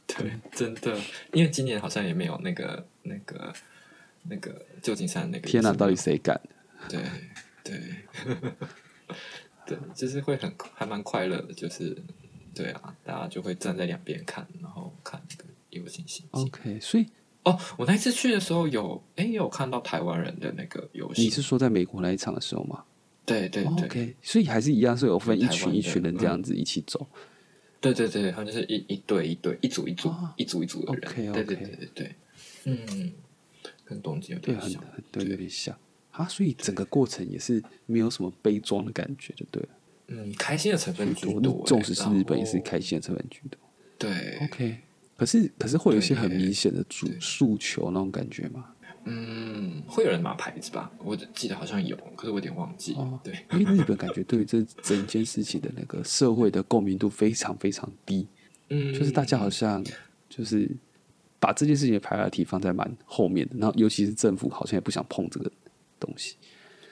[0.07, 0.97] 对，真的，
[1.33, 3.53] 因为今年好像也没有那个那个
[4.29, 5.49] 那个旧金山那个。
[5.49, 6.39] 天哪，到底谁敢？
[6.87, 7.03] 对
[7.61, 7.77] 对
[9.67, 11.97] 对，就是会很还蛮快乐的，就是
[12.55, 16.41] 对啊，大家就会站在两边看，然后看那个游行行进。
[16.45, 17.05] OK，所以
[17.43, 22.83] 哦，我那次去的时候有哎有看到台湾人的那个游戏，你是说在美国那一场的时候吗
[23.25, 27.07] 对对对、？OK，所以还是一样是有分一群一群人这样子一起走。
[27.79, 31.33] 对对对，他们就是一一对一队，一组一组、哦一组一组的人。
[31.33, 32.15] 对对对对对，
[32.63, 33.11] 嗯，
[33.83, 34.81] 跟东京有点像。
[34.93, 35.77] 很对，有点像
[36.11, 36.25] 啊。
[36.29, 39.69] 所以整个过程也是没有什么悲壮的感觉，就对了。
[40.07, 43.59] 嗯，开心的成分居多、多纵使是日本，也是开心的成分居多。
[43.97, 44.77] 对，OK，
[45.23, 48.65] 可是可是会有一些很明显的主诉求那种感觉吗？
[49.05, 50.91] 嗯，会有人拿牌子吧？
[50.97, 52.93] 我记得好像有，可是我有点忘记。
[52.95, 58.27] 哦对，因为日本感觉对于这整件事情的那个社会的共鸣度非常非常低，
[58.67, 59.81] 嗯，就是大家好像
[60.27, 60.69] 就是
[61.39, 65.49] 把这件事情的 priority 放在蛮后面的，然后尤其是政府好像也不想碰这个
[66.01, 66.35] 东西。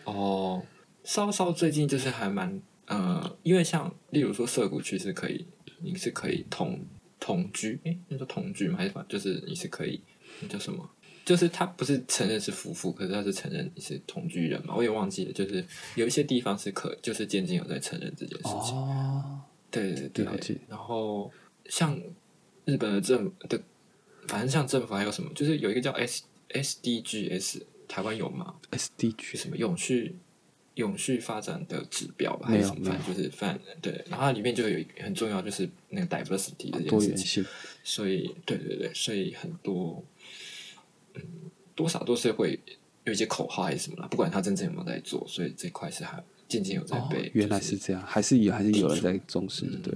[0.05, 0.63] 哦，
[1.03, 5.45] 稍稍最近就是还蛮呃，因为像例如说涩谷区是可以，
[5.81, 6.79] 你是可以同
[7.21, 8.77] 同居，诶，那叫同居吗？
[8.77, 10.01] 还是反就是你是可以，
[10.41, 10.89] 那叫什么？
[11.23, 14.73] 就是他不是承认是夫妇，可是他是承认你是同居人嘛？
[14.75, 15.63] 我也忘记了，就是
[15.95, 18.75] 有一些地方是可，就是渐渐有在承认这件事情。
[18.75, 20.25] 哦，对对对
[20.67, 21.31] 然后
[21.67, 21.95] 像
[22.65, 23.61] 日本的政的，
[24.27, 30.15] 反正像政府还有什么，就是有一个叫 S SDGs，台湾有吗？SDG 什么永续
[30.75, 32.47] 永续发展的指标吧？
[32.47, 32.85] 还有是什么？
[32.85, 36.87] 反正就是反对，然后它里面就有很重要，就是那个 diversity 这件事情。
[36.89, 37.45] 多元性，
[37.83, 40.03] 所以，对对对，所以很多，
[41.15, 41.21] 嗯，
[41.75, 42.57] 多少都是会
[43.03, 49.91] 有一些口号还是什么啦，不管他真正有没有在做，所以这块是还渐渐有在哦被、，原来是这样，还是有还是有人在重视的，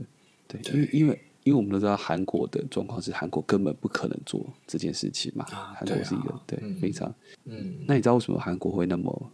[0.47, 7.15] 对对，因为因为因为我们都知道韩国的状况是韩国根本不可能做这件事情嘛，啊韩国是一个对啊嗯对非常，
[7.45, 9.31] 嗯，那你知道为什么韩国会那么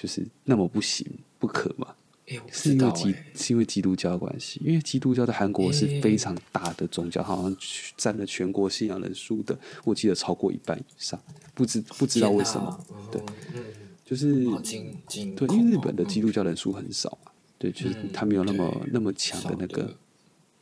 [0.00, 1.06] 就是那么不行
[1.38, 1.94] 不可吗？
[2.28, 7.56] 哎、我不是因为基是因为基督教的关系，因为基督教在韩国是非常大的宗教，好像
[7.96, 11.20] 占了全国信仰人数的，我记得超过一半以上，
[11.54, 13.20] 不知不知道为什么，对，
[13.54, 13.64] 嗯，
[14.04, 18.90] 就是对，因为日哦本的基督教人数很少嘛，对，就是嗯他没有那么对。
[18.92, 19.96] 那么强的那个的。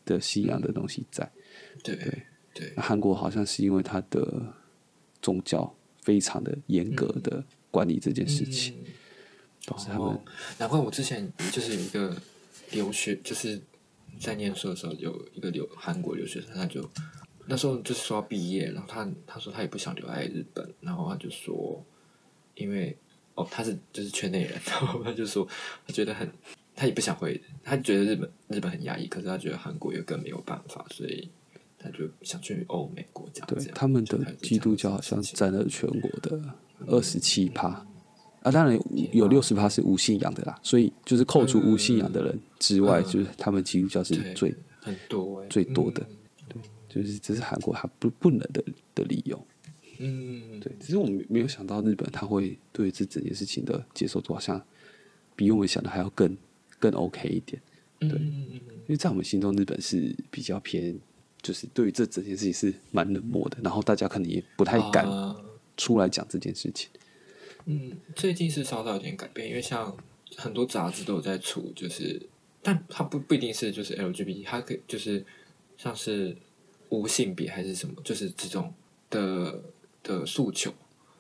[0.07, 1.31] 的信仰的东西在。
[1.83, 1.95] 对
[2.55, 2.73] 对。
[2.75, 4.43] 那韩国好像是因为他的
[5.21, 5.71] 宗教
[6.01, 8.75] 非常的严格的管理这件事情，
[9.69, 10.21] 嗯导致他们哦，
[10.59, 12.17] 难怪我之前就是有一个
[12.71, 13.61] 留学，就是
[14.19, 16.89] 在念书的时候有一个留韩国留学生，他就
[17.47, 21.85] 那时候就是说要毕业，然后他他说他也不想留在日本，然后他就说，
[22.55, 22.97] 因为
[23.35, 25.47] 哦他是就是圈内人， 然后他就说
[25.87, 26.31] 他觉得很
[26.75, 31.29] 他也不想回，他觉得日本日本很压抑，可是他觉得韩国又更没有办法，所以
[31.79, 33.45] 他就想去欧美国家。
[33.47, 36.41] 对他们的基督教好像占了全国的
[36.87, 37.87] 二十七趴，
[38.43, 38.79] 啊，当然
[39.13, 46.07] 有六十趴是无信仰的啦，所以就是扣除无信仰的人之外，就是他们基督教是最很多、欸，最多的。
[46.55, 46.63] 嗯。
[46.89, 48.65] 就是这是韩国他不不能的
[48.95, 49.39] 的理由。
[49.99, 54.61] 嗯，对，只是我们没有想到日本他会对这整件事情的接受度好像
[55.37, 56.35] 比我们想的还要更
[56.79, 57.61] 更 OK 一点。
[58.01, 60.99] 嗯，对因为在我们心中，日本是比较偏，
[61.43, 65.37] 就是对于这整件事情是蛮冷漠的，然后大家可能也不太敢啊。
[65.77, 66.89] 出来讲这件事情。
[67.71, 69.95] 嗯，最近是稍稍有点改变，因为像
[70.37, 72.19] 很多杂志都有在出，就是，
[72.63, 75.23] 但它不不一定是就是 LGBT，它可以就是
[75.77, 76.35] 像是
[76.89, 78.73] 无性别还是什么，就是这种
[79.11, 79.63] 的
[80.03, 80.73] 的诉求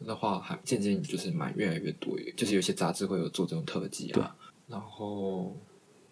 [0.06, 4.34] 的话，还渐渐就是蛮越来越多，就是有些杂志会有做这种特辑啊，
[4.68, 5.54] 然后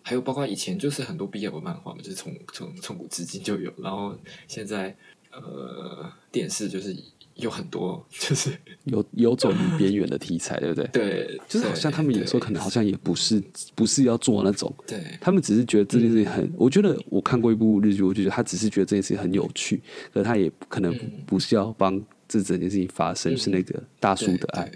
[0.03, 4.15] 还有包括以前就是很多 BL 漫画嘛，就是从从从古至今就有，然后
[4.47, 4.95] 现在
[5.43, 6.97] 呃电视就是
[7.35, 8.51] 有很多 就是
[8.85, 10.89] 有有走于边缘的题材，对不对？
[10.93, 13.43] 对，就是好像他们有时候可能好像也不是
[13.75, 14.99] 不是要做那种，对。
[15.21, 19.83] 他们只是觉得这件事情很，我觉得我看过一部日剧，我就觉得他只是觉得这件事情很有趣，
[20.13, 21.13] 可是他也可能嗯。
[21.27, 24.71] 不是要帮这整件事情发生，嗯是那个大叔的爱。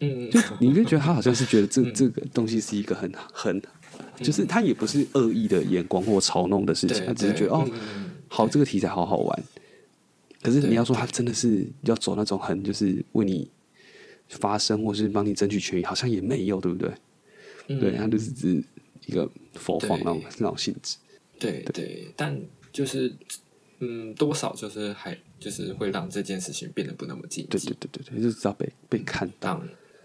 [0.00, 3.60] 嗯，就你会觉得他好像是觉得这 这个东西是一个很很，
[4.22, 7.68] 就是他也不是恶意的眼光或嘲弄的事情，他只是觉得哦，
[8.28, 9.42] 好，这个题材好好玩。
[10.46, 13.50] 可是你要说他真的是要走那种很就是为你
[14.28, 16.88] 发声，或是帮你争取权益，好像也没有，对不对？
[17.68, 18.62] 嗯对，他就是只
[19.06, 20.96] 一个佛放那种那种性质。
[21.36, 22.40] 对对，但
[22.72, 23.12] 就是
[23.80, 27.66] 嗯，多少就是还就是会让这件事情变得不那么禁对忌。
[27.70, 29.60] 对对对对，就是知道被被看到。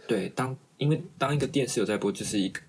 [0.07, 2.59] 对当因为当一个电视有在播，就是一个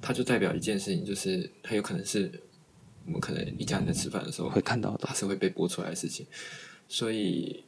[0.00, 2.32] 它就代表一件事情，就是它有可能是
[3.04, 6.26] 我们可能一家人在吃饭的时候会看到的它是会被播出来的事情，
[6.88, 7.62] 所以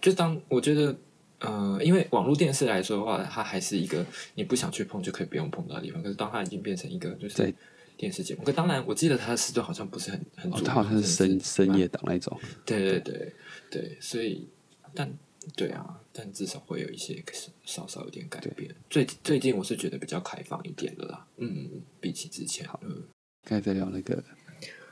[0.00, 0.96] 就当我觉得。
[1.38, 4.04] 呃，因为网络电视来说的话，它还是一个
[4.36, 6.02] 你不想去碰就可以不用碰到的地方。
[6.02, 7.54] 可是当它已经变成一个就是对
[7.94, 12.40] 电视节目，可当然我记得它的时段好像不是很很主，哦他好像是深深夜档那种。
[12.64, 13.34] 对对对
[13.70, 14.48] 对，所以
[14.94, 15.12] 但
[15.54, 17.22] 对啊，但至少会有一些
[17.66, 18.74] 稍稍有点改变。
[18.88, 21.68] 最最近我是觉得比较开放一点的啦，嗯，
[22.00, 23.04] 比起之前，嗯，
[23.44, 24.24] 刚才在聊那个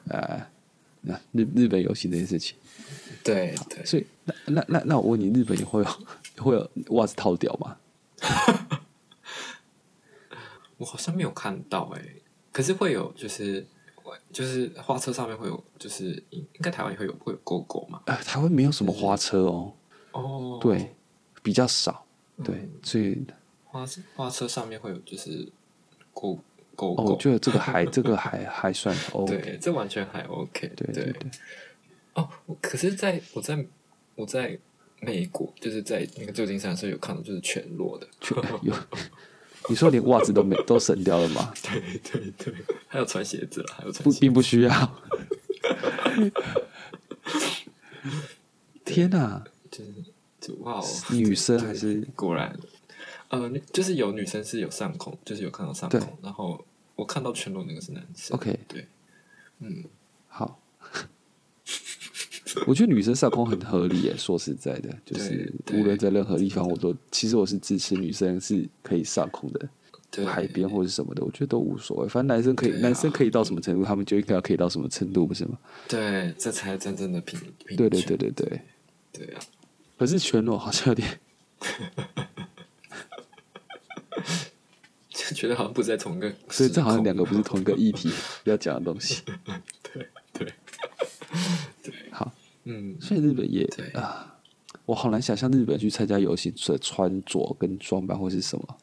[0.09, 0.47] 呃，
[1.01, 2.59] 那日日本游戏这件事情，
[3.25, 5.89] 对对，所以那那那那我问你，日本也会有
[6.45, 7.77] 会有袜子套掉吗？
[10.77, 12.03] 我好像没有看到哎、
[12.53, 13.65] 可是会有就是
[14.33, 19.73] 就是花车上面会有，就是应应该台湾也会有会有狗狗嘛，呃，台湾没有什么花车哦，
[20.13, 20.95] 哦，对，
[21.43, 22.05] 比较少，
[22.45, 23.25] 对嗯，所以
[23.65, 25.49] 花花车上面会有就是
[26.13, 26.39] 狗
[26.75, 31.13] 狗哦，狗，我觉得这个还这个还 还算 OK，对，这完全还 OK，对对。
[31.13, 31.31] 对，
[32.15, 32.29] 哦，
[32.61, 33.67] 可是在我在
[34.15, 34.59] 我在
[35.01, 38.73] 美国，就是在那个旧金山的时候有看到，就是全裸的，确有。
[39.69, 41.53] 你说连袜子都没都省掉了吗？
[41.65, 42.55] 对对对，
[42.87, 44.71] 还有穿鞋子了，还有穿不，鞋子，并不需要。
[48.85, 49.93] 天哪、就是
[50.39, 52.55] 就哇哦，女生 对还是果然，
[53.29, 56.63] 呃，就是有女生是有上空，就是有看到上对空，然后
[56.95, 58.87] 我看到全裸那个是男生 OK 对，
[59.61, 59.85] 嗯，
[60.29, 60.61] 好，
[62.67, 64.15] 我觉得女生上空很合理耶。
[64.17, 69.69] 说实在的，就是无论在任何地方，我都其实我是支持女生是可以上空的，
[70.11, 72.09] 对，海边或者什么的，我觉得都无所谓。
[72.09, 75.59] 反正男生可以，啊男生可以到什么程度，他们就应该要可以到什么程度，不是吗？
[75.89, 78.61] 对，这才真正的平平对对对对对。
[79.13, 79.41] 对啊，
[79.97, 81.21] 可是全裸好像有点，
[85.09, 88.11] 就觉得好像不在同一个， 所以这好像两个不是同一个议题
[88.43, 89.23] 要讲的东西。
[89.93, 90.53] 对对，
[91.31, 91.74] 好，
[92.65, 94.39] 嗯，所以日本也对啊，
[94.87, 98.77] 我好难想象日本去参加游行的穿着跟装扮会是什么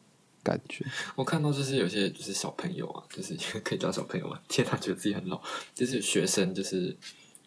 [0.43, 0.85] 感觉。
[1.15, 5.41] 我看到就是有些就是小朋友啊，就是 可以叫小朋友嘛，天他觉得自己很老，
[5.73, 6.95] 就是学生，就是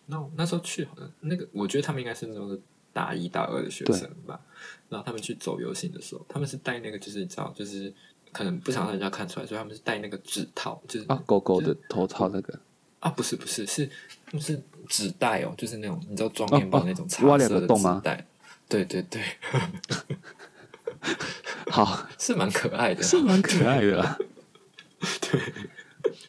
[0.07, 2.59] 那那时候去好像那个，我觉得他们应该是那种
[2.93, 4.41] 大一大二的学生吧。
[4.89, 7.93] 然后他们去走游行的时候，他们是戴那个就是你知道，就是
[8.33, 12.61] 可能不想让人家看出来，所以他们是戴那个指套，就是啊，狗狗的头套那个，
[13.01, 13.91] 啊不是不是是
[14.35, 18.27] 他们是纸袋哦，就是那种你知道装哦面包哦那种茶挖两色的个洞吗纸袋。
[18.69, 19.23] 对对对，
[21.71, 23.01] 好， 是蛮可爱的。
[23.01, 24.19] 是蛮可爱的啦。
[25.21, 25.41] 对，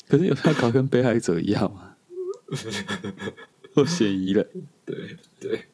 [0.08, 1.96] 可是有没有搞跟被害者一样吗？
[3.74, 4.46] 我嫌疑了。
[4.86, 5.66] 对对，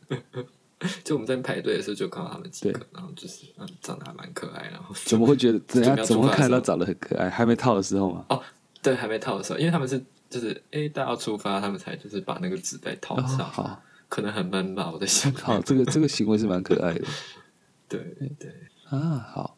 [1.03, 7.30] 就我们在排队的时候就看到他们几个，然后就是嗯长得还蛮可爱，然后怎么会觉得人家准备要怎么看得到长得很可爱？
[7.30, 8.24] 还没套的时候吗？
[8.30, 8.41] 哦
[8.82, 10.02] 对还没套的时候，因为他们是
[10.32, 15.32] 就是哎大家要出发，他们才就是把那个纸袋套哦，上，好，可能很闷吧，我在想。
[15.36, 17.06] 好，这个这个行为是蛮可爱的
[17.88, 17.99] 对
[18.40, 18.52] 对，
[18.90, 19.30] 啊。
[19.34, 19.58] 好，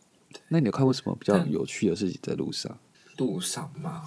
[0.49, 2.77] 那你有看过什么比较有趣的事情在路上？
[3.17, 4.01] 路上嘛，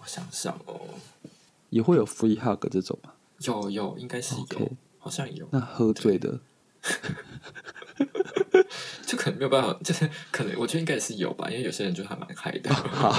[0.00, 0.80] 我想想哦，
[1.70, 3.12] 也会有 free hug 这种吗？
[3.40, 6.38] 有有，应该是有好像有，那喝醉的
[9.04, 12.72] 就可能没有办法，就是可能我觉得应该也是有吧，因为有些人就还蛮嗨的。
[12.74, 13.12] 好，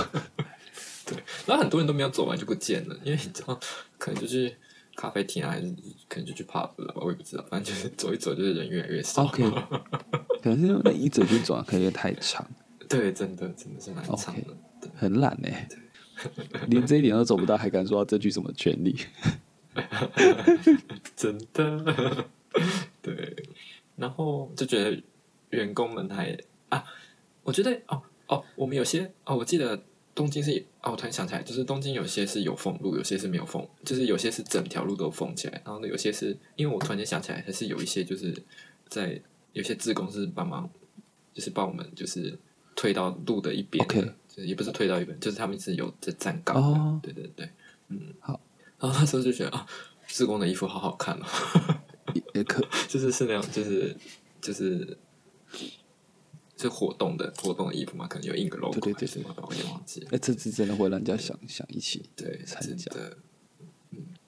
[1.08, 3.58] 对，然后很多人都没有走完就不见了，因为你知道，
[3.98, 4.54] 可能就是
[4.96, 5.74] 咖啡厅啊，还是
[6.10, 9.24] 可能就去 pub 了吧，我也不知道，反正就是走一走，就是人越来越少。
[9.24, 9.50] OK
[10.44, 12.46] 可能是因为那一走就走完可能也太长，
[12.90, 14.56] 对，真的真的是蛮长的。
[14.82, 15.50] 对很懒呢、
[16.68, 18.96] 连这一点都走不到，还敢说要争取什么权利？
[21.16, 22.26] 真的，
[23.02, 23.36] 对，
[23.96, 25.02] 然后就觉得
[25.52, 26.38] 员工们还
[26.70, 26.84] 啊，
[27.44, 29.84] 我觉得哦哦，我们有些哦，我记得
[30.18, 38.35] 东京是哦，我突然想起来，就是东京有些是有封路，有些是没有封，就是有些是整条路都封起来，然后呢，有些是因为我突然间想起来，还是有一些就是
[38.89, 39.22] 在
[39.53, 40.68] 有些志工是帮忙，
[41.35, 42.35] 就是帮我们就是
[42.76, 47.48] 推到路的一边就是也不是推到一边，就是他们是有在站岗的，哦对对对，
[47.89, 48.41] 嗯，好，
[48.80, 49.68] 然后那时候就觉得啊，
[50.07, 51.26] 志工的衣服好好看哦。
[52.15, 53.95] 也也可 就是是那种就是
[54.41, 54.98] 就是
[55.52, 55.77] 是
[56.66, 60.08] 活动的活动的衣服嘛，可能有印个 logo 对对什么的，我有点忘记了。
[60.14, 62.10] 哎、这次真的会让人家想想一起。
[62.16, 63.18] 对，参加真的，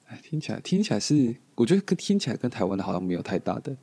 [0.06, 3.76] 哎，听起来听起来是，我觉得跟听起来跟台湾的好像没有太大的。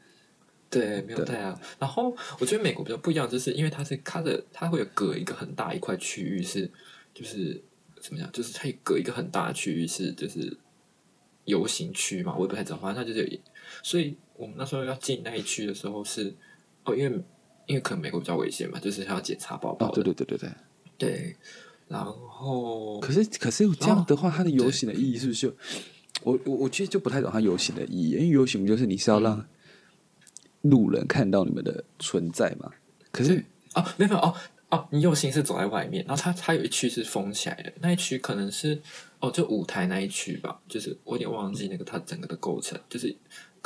[0.69, 1.61] 对，没有太啊。
[1.79, 6.71] 然后我觉得美国比较不一样，就是因为它是它的它会有隔一个很大一块区域是
[7.15, 7.61] 就是
[8.01, 10.57] 怎么样，就是它有隔一个很大的区域是就是
[11.45, 13.39] 游行区嘛，我也不太知道，反正它就是有，
[13.83, 16.35] 所以我们那时候要进那一区的时候是
[16.85, 17.21] 哦，因为
[17.67, 20.51] 因为可能美国比较危险嘛，就是要检查包包对对对对对。
[20.99, 21.37] 对，
[21.89, 25.55] 然后可是可是这样的话，它的游行的意义是不是就？
[26.23, 29.47] 我我我其实就不太懂它游行的意义，因为游行不就是你是要让
[30.63, 32.71] 路人看到你们的存在嘛。
[33.13, 33.45] 可是
[33.75, 34.35] 哦，没有没有哦
[34.71, 38.81] 哦，你游行是走在外面，然后它它有一区是封起来的，那一区可能是
[39.21, 43.15] 哦，就舞台那一区吧，就是我有点忘记那个它整个的构成，就是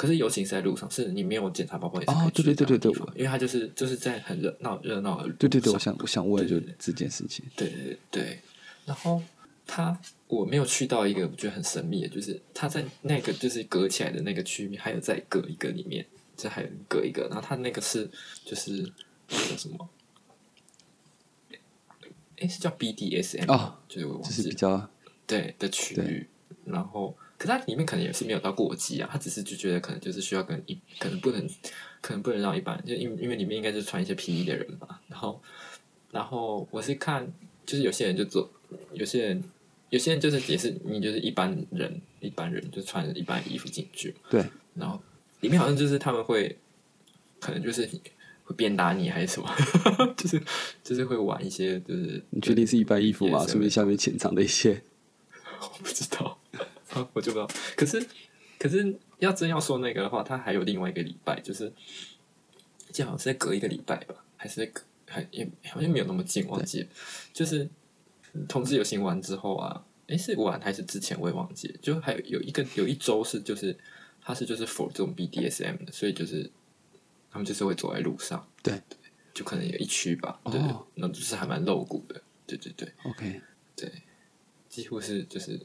[0.01, 6.69] 可是游行是在路上，是你没有检查包包也是可以哦对对对对对因为它就是就是在很热闹热闹的路对对对，我想我想问的就对。
[6.69, 7.45] 对这件事情。
[7.55, 8.41] 对对对，
[8.87, 9.23] 然后
[9.67, 18.11] 他我没有去到一个我觉得很神秘的，就是他在那个就是隔起来的那个区域，还有再隔一个里面，这还有隔一个，然后他那个是
[18.43, 18.83] 就是
[19.29, 19.87] 叫什么？
[22.39, 24.89] 哎，是叫 BDSM 吗哦，就是我忘就是比较
[25.27, 26.27] 对的区域，
[26.65, 31.49] 然后可它里面可能也是没有到过激啊，他只是就觉得可能就是需要跟一可能不能
[32.03, 35.41] 可能不能让一般人，就因为因为里面应该是穿一些皮衣的人吧，然后
[36.11, 37.27] 然后我是看
[37.65, 38.51] 就是有些人就做，
[38.93, 39.43] 有些人
[39.89, 44.45] 有些人就是也是你就是一般人一般人就穿着一般衣服进去，对
[44.75, 45.01] 然后
[45.41, 46.55] 里面好像就是他们会
[47.41, 47.89] 可能就是
[48.45, 49.49] 会鞭打你还是什么，
[50.15, 50.43] 就是
[50.85, 53.47] 就是会玩一些就是你确定是一般衣服吗？
[53.49, 54.83] 是不是下面潜藏的一些？
[55.63, 56.39] 我不知道，
[57.13, 57.49] 我就不知道。
[57.77, 58.05] 可是，
[58.59, 61.73] 可是要真要说那个的话，他还有另外一个礼拜，就是
[62.91, 66.89] 记得好像是在隔一个礼拜吧，还是在隔还也好像没有那么近，忘记了。
[67.33, 67.69] 就是
[68.49, 71.77] 同志游行完之后啊，诶，是完还是之前我也忘记了。
[71.83, 73.77] 就还有有一个有一周是就是
[74.23, 76.51] 他是就是 for 这种 BDSM 的，所以就是
[77.31, 78.81] 他们就是会走在路上，对，
[79.35, 82.93] 就可能有一区吧，对，哦那就是还蛮露骨的，对对对。
[83.05, 83.41] OK，
[83.77, 83.91] 对，
[84.69, 85.59] 几乎是就是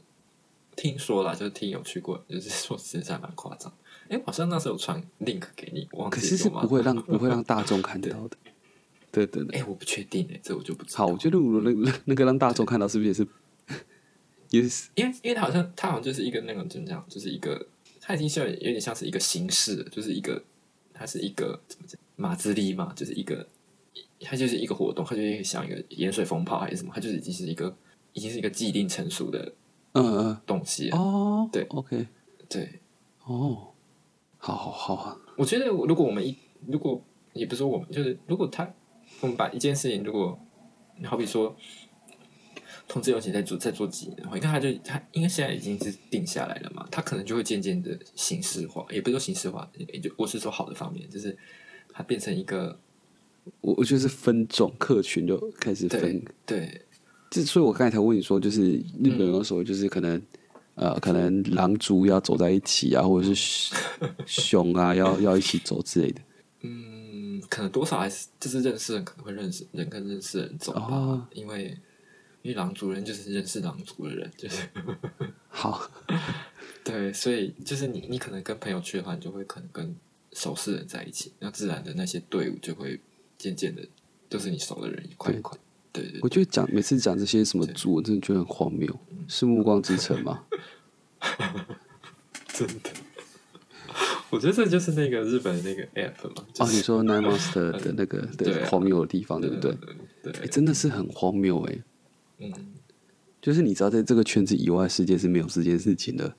[0.76, 3.72] 听说啦，就是听有去过，就是说实在蛮夸张。
[4.08, 8.36] 哎，好像那时候有传 link 给你，我忘可记是是不会让 不会让大众看到的。
[9.10, 9.58] 对对对。
[9.58, 10.98] 哎，我不确定哎，这我就不知道。
[10.98, 13.26] 好，我觉得我那那那个让大众看到，是不是也是
[14.50, 17.66] 也是因为因为它好像它好像就是一个那种怎么讲，就是一个
[18.00, 20.44] 它已经像有点像是一个形式，就是一个
[20.92, 23.48] 它是一个怎么讲马自立嘛，就是一个
[24.20, 27.76] 它就是一个活动，它就是像一个盐水风炮还是什么，它就是已经是一个
[28.12, 29.52] 已经是一个既定成熟的
[30.02, 30.96] 嗯嗯东西了。
[30.98, 32.06] 哦，对，OK，
[32.48, 32.80] 对，
[33.24, 33.68] 哦，
[34.38, 36.36] 好好好啊，我觉得如果我们一
[36.66, 37.02] 如果
[37.32, 38.72] 也不是说我们，就是如果他
[39.20, 40.38] 我们把一件事情，如果
[41.04, 41.54] 好比说
[42.88, 51.36] 同志游行在做在做几年的话，你看他就他应该现在已经是定下来了嘛，他可能就会渐渐的形式化，也不是说形式化，也就我是说好的方面，就是
[51.92, 52.78] 它变成一个
[53.60, 56.85] 我我觉得是分众客群就开始对分，对
[57.40, 58.72] 这所以我刚才才问你说，就是
[59.02, 60.20] 日本有时候就是可能。
[60.78, 63.74] 呃，可能狼族要走在一起啊，或者是
[64.26, 66.20] 熊啊， 要要一起走之类的。
[66.60, 71.74] 嗯，可能多少还是就是认识人可能会认识人跟认识人走吧，哦因为
[72.42, 74.68] 因为狼族人就是认识狼族的人，就是。
[75.48, 75.90] 好，
[76.84, 79.96] 对，所以就是你，你可能跟朋友去的话，你就会可能跟
[80.34, 83.00] 熟识人在一起，那自然的那些队伍就会
[83.38, 83.80] 渐渐的
[84.28, 85.56] 就是你熟的人一块一块。
[85.96, 88.88] 对对我觉得讲每次讲这些什么猪，我真的觉得很荒谬。
[89.28, 90.44] 是《暮光之城》吗？
[92.48, 92.90] 真的。
[94.30, 96.44] 我觉得这就是那个日本的那个 app 嘛。
[96.58, 99.76] 哦，你说 Nine Monster 的那个对荒谬的地方，对不对？
[100.22, 101.78] 对，真的是很荒谬哎。
[102.38, 102.52] 嗯。
[103.40, 106.34] 就是你知道，在这个圈子以外，世界是没有这件事情的。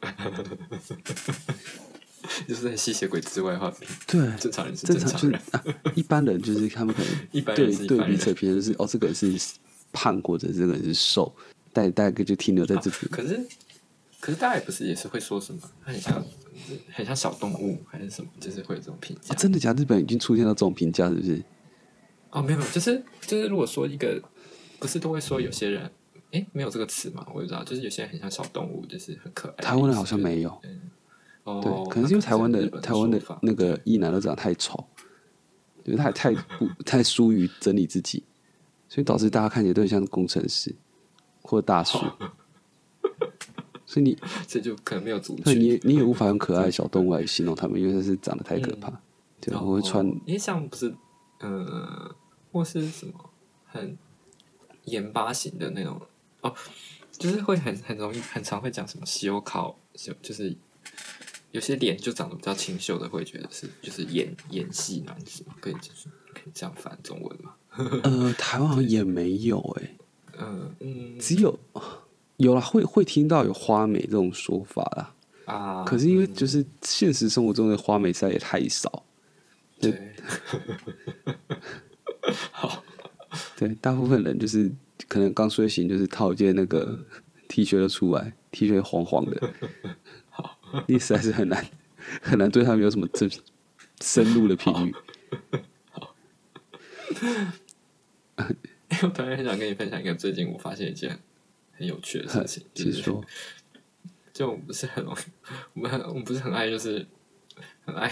[2.48, 3.72] 就是在吸血鬼之外的话，
[4.06, 5.40] 对 正常人是正常人，
[5.94, 9.34] 一般人就是他们可能 一般对对比测评就是哦，这个人是
[9.92, 11.34] 胖或者这个人是瘦，
[11.72, 13.10] 大大概就停留在这边。
[13.10, 13.46] 可是
[14.20, 16.24] 可是大家也不是也是会说什么，很像
[16.92, 19.34] 很像小动物还是什么，就是会有这种评价。
[19.34, 19.72] 真的假？
[19.72, 21.42] 日本已经出现到这种评价，是不是？
[22.30, 24.22] 哦，没有没有，就是就是如果说一个
[24.78, 25.90] 不是都会说有些人，
[26.32, 27.26] 哎，没有这个词嘛？
[27.28, 29.64] 我不知道，就是有些人很像小动物，就是很可爱。
[29.64, 30.60] 台湾人好像没有。
[31.44, 34.84] 对，可能是因为台湾的台湾的那个一男都长得太丑，
[35.82, 38.22] 就是他太不 太疏于整理自己，
[38.88, 40.74] 所以导致大家看起来都很像工程师
[41.42, 41.98] 或大叔。
[43.86, 48.88] 所以你 这就可能没有族群，你你也无法用可爱小动物来形容他们，因为他是长得太可怕。
[49.40, 50.94] 对，我会穿，因为像不是
[51.40, 52.14] 呃，
[52.52, 53.12] 或是什么
[53.66, 53.98] 很
[54.84, 56.00] 盐巴型的那种
[56.42, 56.54] 哦，
[57.10, 60.56] 就是会很很容易很常会讲什么修考，就就是。
[61.52, 67.54] 有些脸就长得比较清秀的，会觉得是就是演演戏男子嘛，可以就是可以这样翻中文吗？
[68.04, 69.96] 呃，台湾好像也没有哎，
[70.38, 71.58] 嗯嗯，只有
[72.36, 75.14] 有了会会听到有花美这种说法啦。
[75.46, 79.04] 啊，可是因为就是现实生活中的花美在也太少，
[79.80, 80.14] 对，
[82.52, 82.84] 好，
[83.56, 84.70] 对，大部分人就是
[85.08, 86.96] 可能刚睡醒，就是套件那个
[87.48, 89.52] T 恤就出来，T 恤黄黄的。
[90.86, 91.64] 你实在是很难
[92.22, 93.28] 很难对他们有什么这
[94.00, 94.94] 深入的评语。
[95.90, 96.14] 好，
[99.02, 101.18] 我突然很想跟你分享一个最近我发现一件
[101.72, 103.24] 很有趣的事情，就是说，
[104.32, 105.18] 就我们不是很容易，
[105.74, 107.06] 我们很我们不是很爱，就是
[107.84, 108.10] 很爱，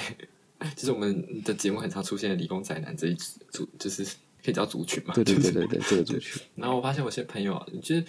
[0.76, 4.04] 就是我们的节目很常出现理工宅男这一组，就是
[4.44, 5.14] 可以叫族群嘛？
[5.14, 6.42] 对对对对对，这个族群。
[6.56, 8.04] 然后我发现我些朋友啊，就是。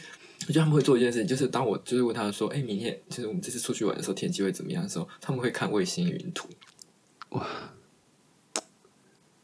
[0.48, 6.48] 我觉得他们会做一件事情，就是当我就是问他说：“哎，明天就是我们这次出去玩的时候，天气会怎么样？”的时候，他们会看卫星云图。
[7.30, 7.48] 哇，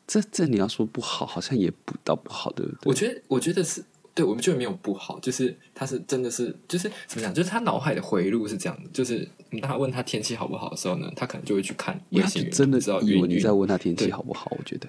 [0.08, 2.80] 这这你要说不好，好像也不到不好，对不对？
[2.86, 3.84] 我觉得，我觉得是
[4.16, 7.34] 对，我们觉得没有不好，就是他是真的是，就是怎么讲？
[7.34, 14.50] 就是他脑海的回路是这样的，就是当他问他天气好不好的时候呢，他可能就会去看卫星云，真的知道以为你在问他天气好不好？
[14.58, 14.88] 我觉得，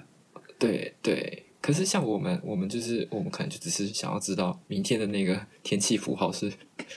[0.59, 1.43] 对对。
[1.67, 6.53] 可是像我们，我们就是我们可能就只是想要知道明天的那个天气符号是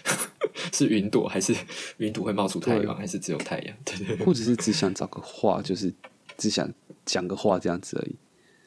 [0.71, 1.55] 是云朵还是
[1.97, 3.75] 云朵会冒出太阳，还是只有太阳？
[3.83, 5.91] 对 对，或者是只想找个话，就是
[6.37, 6.71] 只想
[7.03, 8.15] 讲个话这样子而已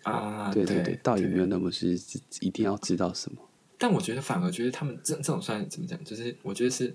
[0.02, 0.50] 啊？
[0.52, 1.96] 对对对，倒也没有那么是
[2.40, 3.38] 一定要知道什么。
[3.78, 6.02] 但我觉得反而觉得他们这这种算怎么讲？
[6.02, 6.92] 就是我觉得是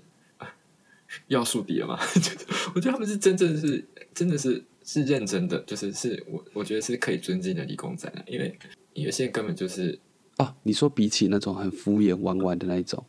[1.28, 1.98] 要树敌了嘛？
[2.76, 3.82] 我觉得他们是真正是
[4.14, 8.54] 真的是是认真的，就是是我我觉得是可以尊敬的理工仔，因为。
[9.02, 9.98] 有些根本就是
[10.38, 13.04] 哦，你说比起那种很敷衍、玩玩的那一种，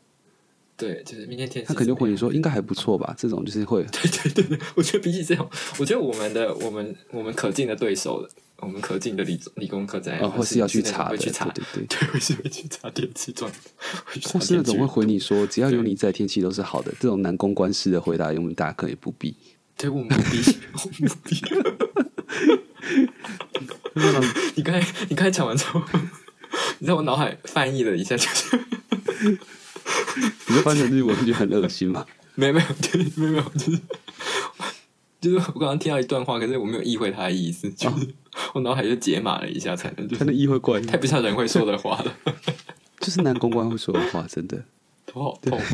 [0.76, 3.14] 对，就是明天天气，他肯定会说应该还不错吧？
[3.18, 5.50] 这种就是会， 对对对对，我觉得比起这种，
[5.80, 16.92] 我觉得我们的我们我们可敬的对手，我们可敬的理理工科在，或是要去查的，去查，对对 对，会是会去查天气状况或是那种会回你说只要有你在，天气都是好的。
[17.00, 19.36] 这种男公关式的回答，我们大家可以不必，
[19.78, 21.42] 对我们不必，我们不必。
[24.60, 25.82] 你刚才你刚才讲完之后。
[26.80, 28.58] 你在我脑海翻译了一下，就是
[30.48, 32.06] 你就翻成日文，就很恶心嘛？
[32.36, 32.66] 没有没有，
[33.16, 33.80] 没有没有，就是
[35.22, 38.08] 就是我刚刚听到一段话，可是我没有意会他的意思，就是
[38.54, 42.16] 我脑海就解码了一下，才能才能意会过来，太不像人会说的话了。
[43.00, 44.64] 就是男公关会说的话，真的
[45.06, 45.62] 头好痛。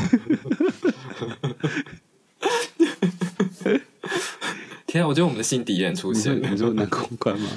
[4.88, 5.08] 天啊！
[5.08, 6.50] 我觉得我们的新敌人出现了。
[6.50, 7.50] 你说男公关吗？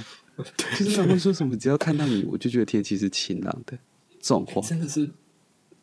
[0.78, 3.78] 就是他们说什么，只要看到你，我就觉得天气是晴朗的。
[4.20, 5.08] 这种话真的是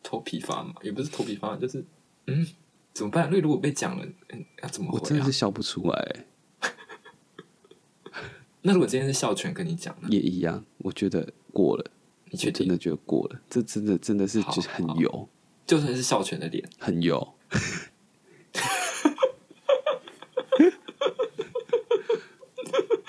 [0.02, 1.84] 头皮发麻，也不是头皮发麻，就是
[2.26, 2.46] 嗯，
[2.92, 3.26] 怎么办？
[3.26, 4.90] 因为如果被讲了，嗯要怎么？
[4.92, 6.24] 我真的是笑不出来。
[8.62, 10.08] 那如果今天是笑全跟你讲呢？
[10.10, 11.90] 也一样，我觉得过了。
[12.30, 13.40] 你确真的觉得过了？
[13.48, 15.28] 这真的真的是就是很油，
[15.64, 17.34] 就算是笑全的脸，很油。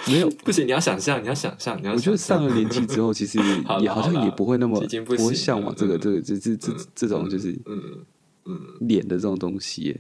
[0.09, 0.65] 没有，不行！
[0.65, 1.93] 你要想象，你要想象，你要。
[1.93, 3.39] 我觉得上了年纪之后，其实
[3.81, 8.05] 也好像也不会那么不会向往这个这个这这这这种就是嗯
[8.45, 9.99] 嗯脸的这种东西。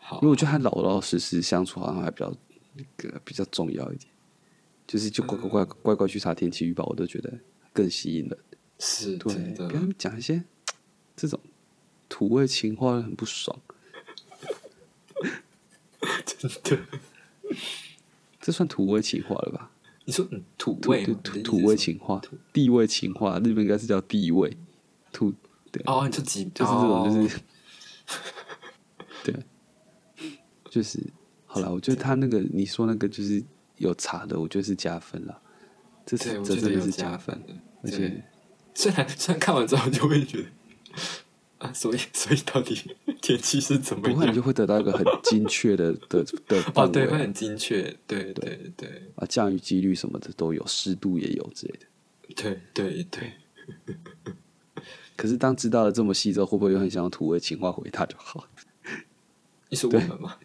[0.00, 2.32] 好，因为我觉得他老老实实相处好像还比较
[2.96, 4.10] 个比较重要一点。
[4.86, 7.30] 就是就乖乖乖乖乖去查天气预报，我都觉得
[7.74, 8.38] 更吸引人。
[8.78, 9.34] 是对，
[9.68, 10.42] 跟他们讲一些
[11.14, 11.38] 这种
[12.08, 13.60] 土味情话，很不爽。
[16.24, 16.78] 真的。
[18.48, 19.70] 这算土味情话了吧？
[20.06, 22.18] 你说嗯土土味对土土味情话，
[22.50, 24.56] 地位情话，日本应该是叫地位。
[25.12, 25.30] 土
[25.70, 27.40] 对，哦，你就几就是这种，就哦是、
[29.22, 29.34] 对，
[30.70, 30.98] 就是
[31.44, 31.70] 好了。
[31.70, 33.44] 我觉得他那个你说那个就是
[33.76, 35.42] 有茶的，我觉得是加分了。
[36.06, 37.62] 这这真的是加分分，的。
[37.82, 38.24] 而且
[38.74, 40.48] 虽然虽然看完之后就会觉得
[41.58, 42.76] 啊， 所以 所以到底
[43.20, 44.42] 天气是怎么样不会你就？
[44.42, 51.86] 会得到一个很精确的的的哦，对，会很精确，对对对啊，降雨几率什么的都有，湿度也有之类的。
[52.36, 53.32] 对对对，
[55.16, 58.46] 可是当知道了这么细之后，会不会又很想用土味情话回他就好？
[59.70, 60.36] 你说我们吗？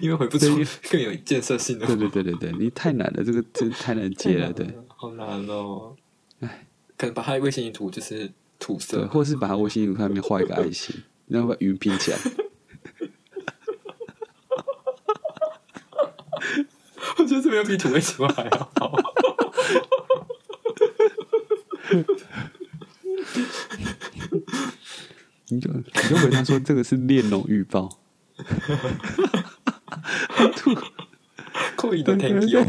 [0.00, 0.46] 因为回不出
[0.90, 5.94] 更有建设性的对对对对对，你太难了，这个这个太难接了，对好难哦。
[6.40, 12.18] 唉，可能把它的卫星图就是土，色，或是把它微信图上面画一个爱心， 然后把云拼起来。
[17.18, 18.96] 我觉得这边比土味情话还要好。
[25.48, 27.98] 你就你就回他说这个是恋龙预报，
[31.76, 32.64] 故意的天气哦。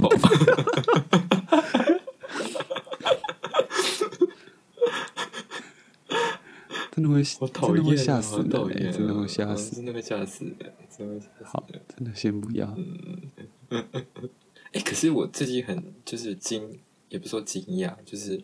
[6.92, 9.76] 真的会我讨真的会吓死人、好讨欸，厌啊，真的会吓嗯死。
[9.76, 12.76] 真的会吓死人，真的会吓死好人。，真的先不要。
[14.74, 16.80] 哎、 可是我最近很就是惊，
[17.10, 18.42] 也不是说惊讶，就是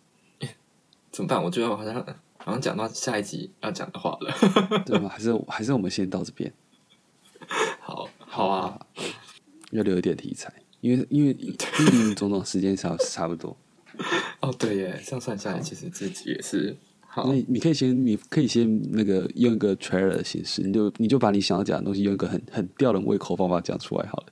[1.10, 1.42] 怎么办？
[1.42, 1.94] 我觉得我好像
[2.38, 4.34] 好像讲到下一集要讲的话了。
[4.86, 5.08] 对吗？
[5.08, 6.52] 还是还是我们先到这边，
[7.80, 8.86] 好，好啊，
[9.70, 11.34] 要留一点题材，因为因为
[12.14, 13.56] 总总时间差差不多。
[14.40, 16.76] 哦对耶，这样算下来，其实自己也是
[17.14, 17.34] 好那。
[17.34, 24.26] 你你可以先，你可以先那个用一个 trailer 的形式，你就你就把你想要讲的东西用一个很很吊人胃口的方法讲出来好了。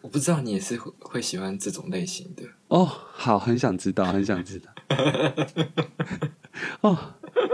[0.00, 2.44] 我不知道你也是会会喜欢这种类型的。
[2.68, 4.70] 哦，好，很想知道，很想知道。
[6.82, 6.96] 哦，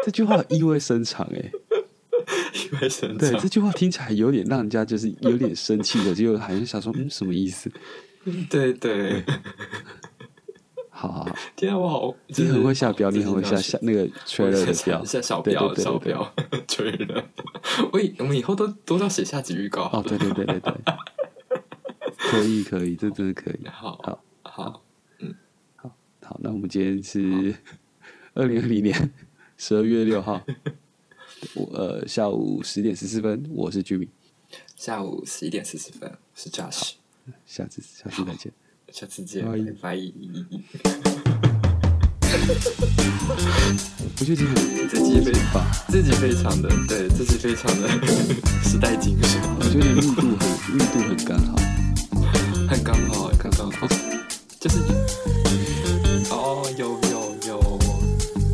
[0.04, 1.50] 这句话意味深长哎。
[2.52, 7.70] 意味深长对，长这句话听起来有点让人家就是有点生气的，就好像想说，嗯，什么意思？
[8.50, 9.24] 对 对，
[11.00, 16.34] 好好好， 天啊，我好，你很会下标，你很会下下下那个 trailer 的标，下小对标小标，
[16.68, 17.24] 吹了。
[17.90, 19.84] 我以我们以后都都要写下集预告。
[19.94, 20.74] 哦，对对对对对，
[22.30, 23.66] 可以可以，这真的可以。
[23.66, 24.82] 好好好，
[25.76, 27.54] 好，那我们今天是
[28.34, 29.10] 二零二零年
[29.56, 30.42] 十二月六号，
[31.54, 34.06] 我呃下午十点十四分，我是居民，
[34.76, 36.96] 下午十一点四十分是 Josh，
[37.46, 38.52] 下次下次再见。
[38.92, 39.96] 下次见，拜拜拜。
[44.18, 44.54] 我觉得你很
[44.88, 47.88] 这集非常，这集非常的对，这集非常的
[48.68, 51.56] 时代精神，我觉得你密度很密度很刚好，
[52.68, 53.86] 很刚好，刚刚好，
[54.58, 54.78] 就是
[56.30, 57.78] 哦，有有有，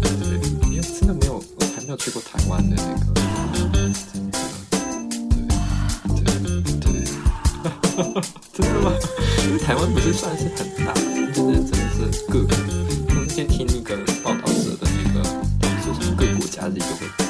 [0.03, 0.11] 对，
[0.71, 2.83] 因为真的没有，我还没有去过台湾的那
[3.73, 4.26] 个，
[8.53, 8.93] 真的吗？
[9.47, 10.93] 因为台湾不是算是很大，
[11.33, 12.55] 就是真的是各个，
[13.09, 15.23] 我那天听那个报道者的那个，
[15.85, 17.26] 就是各国家的这个